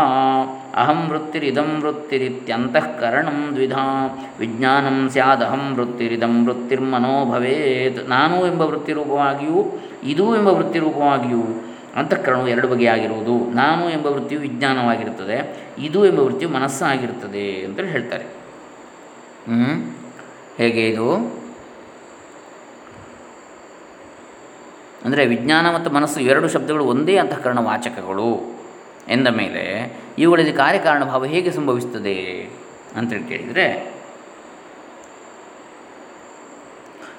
ಅಹಂ 0.74 1.08
ವೃತ್ತಿರಿದಂ 1.08 1.80
ವೃತ್ತಿರಿತ್ಯಂತಃಕರಣಂ 1.80 3.52
ದ್ವಿಧಾ. 3.54 3.84
ವಿಜ್ಞಾನಂ 4.38 5.10
ಸ್ಯಾದಹಂ 5.10 5.74
ವೃತ್ತಿರಿದಂ 5.74 6.46
ವೃತ್ತಿರ್ಮನೋ 6.46 7.32
ಭವೇತ್ 7.32 8.08
ನಾನು 8.08 8.46
ಎಂಬ 8.46 8.60
ವೃತ್ತಿರೂಪವಾಗಿಯೂ, 8.60 9.80
ಇದು 10.02 10.36
ಎಂಬ 10.36 10.48
ವೃತ್ತಿರೂಪವಾಗಿಯೂ 10.48 11.42
ಅಂತಃಕರಣವು 11.96 12.48
ಎರಡು 12.48 12.68
ಬಗೆಯಾಗಿರುವುದು. 12.68 13.50
ನಾನು 13.54 13.90
ಎಂಬ 13.90 14.06
ವೃತ್ತಿಯು 14.06 14.40
ವಿಜ್ಞಾನವಾಗಿರುತ್ತದೆ, 14.40 15.56
ಇದು 15.78 16.06
ಎಂಬ 16.06 16.18
ವೃತ್ತಿಯು 16.18 16.50
ಮನಸ್ಸಾಗಿರುತ್ತದೆ 16.50 17.64
ಅಂತೇಳಿ 17.64 17.88
ಹೇಳ್ತಾರೆ. 17.88 18.35
ಹೇಗೆ 20.58 20.84
ಇದು? 20.90 21.08
ಅಂದರೆ 25.04 25.22
ವಿಜ್ಞಾನ 25.26 25.66
ಮತ್ತು 25.74 25.88
ಮನಸ್ಸು 25.90 26.20
ಎರಡು 26.30 26.46
ಶಬ್ದಗಳು 26.54 26.84
ಒಂದೇ 26.84 27.14
ಅಂತಃಕರಣ 27.16 27.60
ವಾಚಕಗಳು 27.66 28.30
ಎಂದ 29.08 29.28
ಮೇಲೆ 29.40 29.64
ಇವುಗಳಲ್ಲಿ 30.18 30.52
ಕಾರ್ಯಕಾರಣ 30.52 31.02
ಭಾವ 31.04 31.24
ಹೇಗೆ 31.24 31.50
ಸಂಭವಿಸ್ತದೆ 31.50 32.16
ಅಂತೇಳಿ 32.96 33.26
ಕೇಳಿದರೆ, 33.28 33.66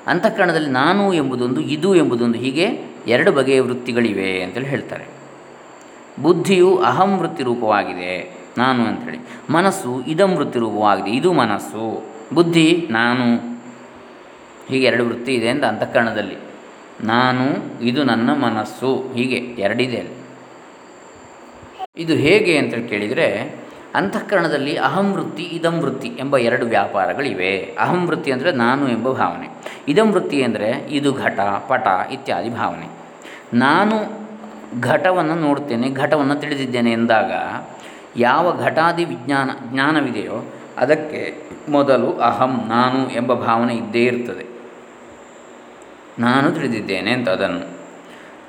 ಅಂತಃಕರಣದಲ್ಲಿ 0.07 0.71
ನಾನು 0.81 1.05
ಎಂಬುದೊಂದು, 1.13 1.61
ಇದು 1.75 1.89
ಎಂಬುದೊಂದು, 1.95 2.37
ಹೀಗೆ 2.37 2.67
ಎರಡು 3.07 3.31
ಬಗೆಯ 3.31 3.61
ವೃತ್ತಿಗಳಿವೆ 3.61 4.29
ಅಂತೇಳಿ 4.43 4.69
ಹೇಳ್ತಾರೆ. 4.73 5.07
ಬುದ್ಧಿಯು 6.21 6.69
ಅಹಂ 6.89 7.11
ವೃತ್ತಿ 7.17 7.43
ರೂಪವಾಗಿದೆ, 7.43 8.13
ನಾನು 8.57 8.81
ಅಂಥೇಳಿ 8.83 9.19
ಮನಸ್ಸು 9.49 9.91
ಇದಂ 10.07 10.31
ವೃತ್ತಿ 10.35 10.59
ರೂಪವಾಗಿದೆ, 10.59 11.11
ಇದು 11.11 11.31
ಮನಸ್ಸು. 11.41 11.87
ಬುದ್ಧಿ, 12.33 12.87
ನಾನು. 12.89 13.57
ಹೀಗೆ 14.67 14.85
ಎರಡು 14.85 15.05
ವೃತ್ತಿ 15.05 15.33
ಇದೆ 15.33 15.49
ಅಂತ 15.49 15.63
ಅಂತಃಕರಣದಲ್ಲಿ. 15.63 16.37
ನಾನು, 17.03 17.43
ಇದು 17.83 18.03
ನನ್ನ 18.03 18.33
ಮನಸ್ಸು. 18.33 19.13
ಹೀಗೆ 19.13 19.35
ಎರಡಿದೆ 19.35 19.97
ಅಲ್ಲಿ. 19.97 20.17
ಇದು 21.97 22.13
ಹೇಗೆ 22.13 22.57
ಅಂತ 22.57 22.73
ಕೇಳಿದರೆ, 22.89 23.55
ಅಂತಃಕರಣದಲ್ಲಿ 23.95 24.75
ಅಹಂ 24.75 25.13
ವೃತ್ತಿ, 25.13 25.43
ಇದಂ 25.43 25.79
ವೃತ್ತಿ 25.79 26.07
ಎಂಬ 26.07 26.37
ಎರಡು 26.37 26.65
ವ್ಯಾಪಾರಗಳಿವೆ. 26.65 27.75
ಅಹಂ 27.79 28.07
ವೃತ್ತಿ 28.07 28.31
ಅಂದರೆ 28.31 28.51
ನಾನು 28.51 28.89
ಎಂಬ 28.89 29.11
ಭಾವನೆ. 29.11 29.49
ಇದಂ 29.87 30.11
ವೃತ್ತಿ 30.11 30.43
ಅಂದರೆ 30.43 30.69
ಇದು 30.89 31.13
ಘಟ, 31.13 31.39
ಪಟ 31.39 31.87
ಇತ್ಯಾದಿ 32.11 32.49
ಭಾವನೆ. 32.49 32.89
ನಾನು 33.53 34.27
ಘಟವನ್ನು 34.81 35.35
ನೋಡ್ತೇನೆ, 35.35 35.89
ಘಟವನ್ನು 35.89 36.35
ತಿಳಿದಿದ್ದೇನೆ 36.35 36.91
ಎಂದಾಗ 36.91 37.31
ಯಾವ 38.17 38.59
ಘಟಾದಿ 38.63 39.05
ವಿಜ್ಞಾನ, 39.05 39.49
ಜ್ಞಾನವಿದೆಯೋ 39.71 40.53
ಅದಕ್ಕೆ 40.77 41.46
ಮೊದಲು 41.69 42.19
ಅಹಂ, 42.19 42.61
ನಾನು 42.67 43.09
ಎಂಬ 43.11 43.33
ಭಾವನೆ 43.33 43.75
ಇದ್ದೇ 43.75 44.03
ಇರ್ತದೆ. 44.03 44.45
ನಾನು 46.19 46.51
ತಿಳಿದಿದ್ದೇನೆ 46.51 47.11
ಅಂತ 47.11 47.29
ಅದನ್ನು. 47.29 47.77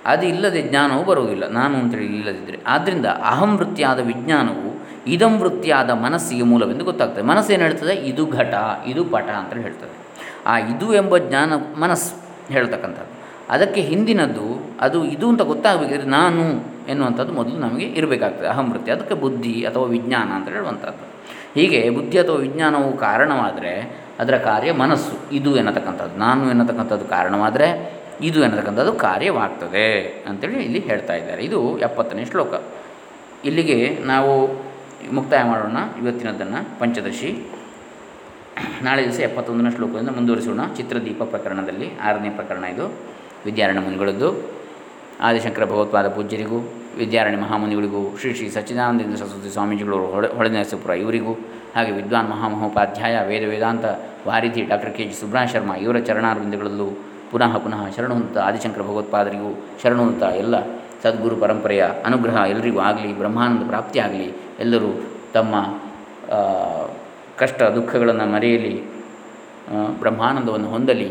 ಅದು 0.06 0.26
ಇಲ್ಲದೆ 0.26 0.62
ಜ್ಞಾನವು 0.62 1.04
ಬರುವುದಿಲ್ಲ. 1.04 1.48
ನಾನು 1.48 1.78
ಅಂತೇಳಿ 1.78 2.04
ಇಲ್ಲದಿದ್ದರೆ 2.04 2.58
ಆದ್ದರಿಂದ 2.66 3.06
ಅಹಂ 3.06 3.56
ವೃತ್ತಿಯಾದ 3.56 4.00
ವಿಜ್ಞಾನವು 4.00 4.78
ಇದಂ 5.06 5.38
ವೃತ್ತಿಯಾದ 5.38 5.90
ಮನಸ್ಸಿಗೆ 5.90 6.42
ಮೂಲವೆಂದು 6.42 6.84
ಗೊತ್ತಾಗ್ತದೆ. 6.84 7.22
ಮನಸ್ಸು 7.22 7.52
ಏನು 7.52 7.62
ಹೇಳ್ತದೆ? 7.62 7.94
ಇದು 7.94 8.26
ಘಟ, 8.26 8.54
ಇದು 8.86 9.04
ಪಟ 9.04 9.28
ಅಂತ 9.28 9.54
ಹೇಳ್ತದೆ. 9.54 10.08
ಆ 10.46 10.58
ಇದು 10.58 10.94
ಎಂಬ 10.94 11.18
ಜ್ಞಾನ 11.18 11.52
ಮನಸ್ಸು 11.80 12.14
ಹೇಳ್ತಕ್ಕಂಥದ್ದು. 12.52 13.18
ಅದಕ್ಕೆ 13.50 13.80
ಹಿಂದಿನದ್ದು 13.80 14.70
ಅದು 14.80 15.04
ಇದು 15.04 15.28
ಅಂತ 15.28 15.42
ಗೊತ್ತಾಗಬೇಕಿದ್ರೆ 15.42 16.06
ನಾನು 16.06 16.42
ಎನ್ನುವಂಥದ್ದು 16.88 17.32
ಮೊದಲು 17.32 17.56
ನಮಗೆ 17.56 17.86
ಇರಬೇಕಾಗ್ತದೆ. 17.86 18.48
ಅಹಂ 18.48 18.72
ವೃತ್ತಿ, 18.72 18.90
ಅದಕ್ಕೆ 18.90 19.14
ಬುದ್ಧಿ 19.14 19.64
ಅಥವಾ 19.64 19.84
ವಿಜ್ಞಾನ 19.84 20.28
ಅಂತ 20.28 20.48
ಹೇಳುವಂಥದ್ದು. 20.48 21.17
ಹೀಗೆ 21.58 21.90
ಬುದ್ಧಿ 21.90 22.18
ಅಥವಾ 22.18 22.36
ವಿಜ್ಞಾನವು 22.36 22.96
ಕಾರಣವಾದರೆ 22.96 24.00
ಅದರ 24.18 24.38
ಕಾರ್ಯ 24.38 24.72
ಮನಸ್ಸು, 24.72 25.34
ಇದು 25.34 25.56
ಎನ್ನತಕ್ಕಂಥದ್ದು, 25.56 26.16
ನಾನು 26.16 26.50
ಎನ್ನತಕ್ಕಂಥದ್ದು 26.50 27.04
ಕಾರಣವಾದರೆ 27.04 27.98
ಇದು 28.20 28.42
ಎನ್ನತಕ್ಕಂಥದ್ದು 28.42 28.92
ಕಾರ್ಯವಾಗ್ತದೆ 28.92 29.86
ಅಂತೇಳಿ 30.28 30.64
ಇಲ್ಲಿ 30.64 30.78
ಹೇಳ್ತಾ 30.78 31.14
ಇದ್ದಾರೆ. 31.14 31.44
ಇದು 31.44 31.78
ಎಪ್ಪತ್ತನೇ 31.78 32.24
ಶ್ಲೋಕ. 32.24 32.54
ಇಲ್ಲಿಗೆ 33.44 33.98
ನಾವು 34.04 34.46
ಮುಕ್ತಾಯ 35.14 35.42
ಮಾಡೋಣ. 35.42 35.76
ಇವತ್ತಿನದನ್ನು 36.02 36.80
ಪಂಚದಶಿ. 36.80 37.30
ನಾಳೆ 38.82 39.04
ದಿವಸ 39.04 39.20
ಎಪ್ಪತ್ತೊಂದನೇ 39.20 39.70
ಶ್ಲೋಕದಿಂದ 39.70 40.08
ಮುಂದುವರಿಸೋಣ. 40.08 40.60
ಚಿತ್ರದೀಪ 40.76 41.22
ಪ್ರಕರಣದಲ್ಲಿ 41.22 41.98
ಆರನೇ 41.98 42.30
ಪ್ರಕರಣ 42.30 42.64
ಇದು. 42.64 42.86
ವಿದ್ಯಾರಣ್ಯ 43.44 43.80
ಮುನಿಗಳದ್ದು 43.80 44.50
ಆದಿಶಂಕರ 45.20 45.64
ಭಗವತ್ಪಾದ 45.64 46.08
ಪೂಜ್ಯರಿಗೂ 46.08 46.58
ವಿದ್ಯಾರಣ್ಯ 47.00 47.36
ಮಹಾಮುನಿಗಳಿಗೂ 47.36 48.16
ಶ್ರೀ 48.20 48.34
ಶ್ರೀ 48.34 48.48
ಸಚ್ಚಿದಾನಂದ 48.48 49.16
ಸರಸ್ವತಿ 49.16 49.50
ಸ್ವಾಮೀಜಿಗಳು 49.50 49.98
ಹೊಳೆ 50.14 50.28
ಹೊಳೆನರಸೀಪುರ 50.28 50.90
ಇವರಿಗೂ 50.90 51.32
ಹಾಗೆ 51.74 51.92
ವಿದ್ವಾನ್ 51.92 52.28
ಮಹಾಮಹೋಪಾಧ್ಯಾಯ, 52.30 53.14
ವೇದ 53.28 53.44
ವೇದಾಂತ 53.48 53.84
ವಾರಿಧಿ 54.28 54.62
ಡಾಕ್ಟರ್ 54.62 54.92
ಕೆ 54.96 55.04
ಜಿ 55.04 55.14
ಸುಬ್ರಹ 55.20 55.44
ಶರ್ಮ 55.44 55.72
ಇವರ 55.74 55.98
ಚರಣಾರ್ವಿಂದಗಳಲ್ಲೂ 55.98 56.88
ಪುನಃ 57.30 57.58
ಪುನಃ 57.58 57.80
ಶರಣು 57.96 58.40
ಆದಿಶಂಕರ 58.40 58.82
ಭಗವತ್ಪಾದರಿಗೂ 58.82 59.50
ಶರಣು 59.82 60.04
ಎಲ್ಲ 60.26 60.56
ಸದ್ಗುರು 61.02 61.36
ಪರಂಪರೆಯ 61.36 61.82
ಅನುಗ್ರಹ 62.04 62.34
ಎಲ್ಲರಿಗೂ 62.34 62.80
ಆಗಲಿ, 62.80 63.12
ಬ್ರಹ್ಮಾನಂದ 63.12 63.68
ಪ್ರಾಪ್ತಿಯಾಗಲಿ 63.68 64.28
ಎಲ್ಲರೂ 64.60 64.90
ತಮ್ಮ 65.32 65.54
ಕಷ್ಟ 67.38 67.62
ದುಃಖಗಳನ್ನು 67.62 68.32
ಮರೆಯಲಿ 68.32 68.82
ಬ್ರಹ್ಮಾನಂದವನ್ನು 70.00 70.68
ಹೊಂದಲಿ 70.68 71.10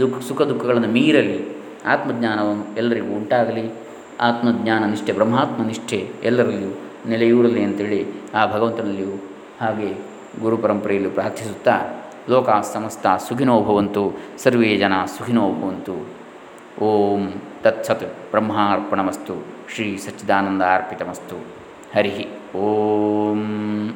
ದುಃಖ 0.00 0.18
ಸುಖ 0.28 0.42
ದುಃಖಗಳನ್ನು 0.42 0.88
ಮೀರಲಿ 0.88 1.38
ಆತ್ಮಜ್ಞಾನವನ್ನು 1.84 2.76
ಎಲ್ಲರಿಗೂ 2.76 3.14
ಉಂಟಾಗಲಿ. 3.14 3.85
ಆತ್ಮಜ್ಞಾನ 4.20 4.84
ನಿಷ್ಠೆ 4.84 5.12
ಬ್ರಹ್ಮಾತ್ಮ 5.12 5.66
ನಿಷ್ಠೆ 5.66 6.10
ಎಲ್ಲರಲ್ಲಿಯೂ 6.24 6.70
ನೆಲೆಯೂರಲಿ 7.08 7.64
ಅಂತೇಳಿ 7.64 8.06
ಆ 8.34 8.52
ಭಗವಂತನಲ್ಲಿಯೂ 8.52 9.10
ಹಾಗೆ 9.60 10.16
ಗುರು 10.40 10.56
ಪರಂಪರೆಯಲ್ಲಿ 10.56 11.10
ಪ್ರಾರ್ಥಿಸುತ್ತಾ, 11.10 12.04
ಲೋಕ 12.28 12.50
ಸಮಸ್ತ 12.50 13.06
ಸುಖಿನೋ 13.28 13.60
ಭವಂತು, 13.60 14.12
ಸರ್ವೇ 14.38 14.76
ಜನ 14.76 15.04
ಸುಖಿನೋ 15.04 15.40
ಭವಂತು. 15.40 16.06
ಓಂ 16.84 17.32
ತತ್ಸತ್ 17.62 18.02
ಬ್ರಹ್ಮಾರ್ಪಣಮಸ್ತು, 18.02 19.44
ಶ್ರೀ 19.74 19.96
ಸಚ್ಚಿದಾನಂದ 19.96 20.62
ಅರ್ಪಿತಮಸ್ತು. 20.62 21.36
ಹರಿ 21.94 22.26
ಓಂ. 22.58 23.90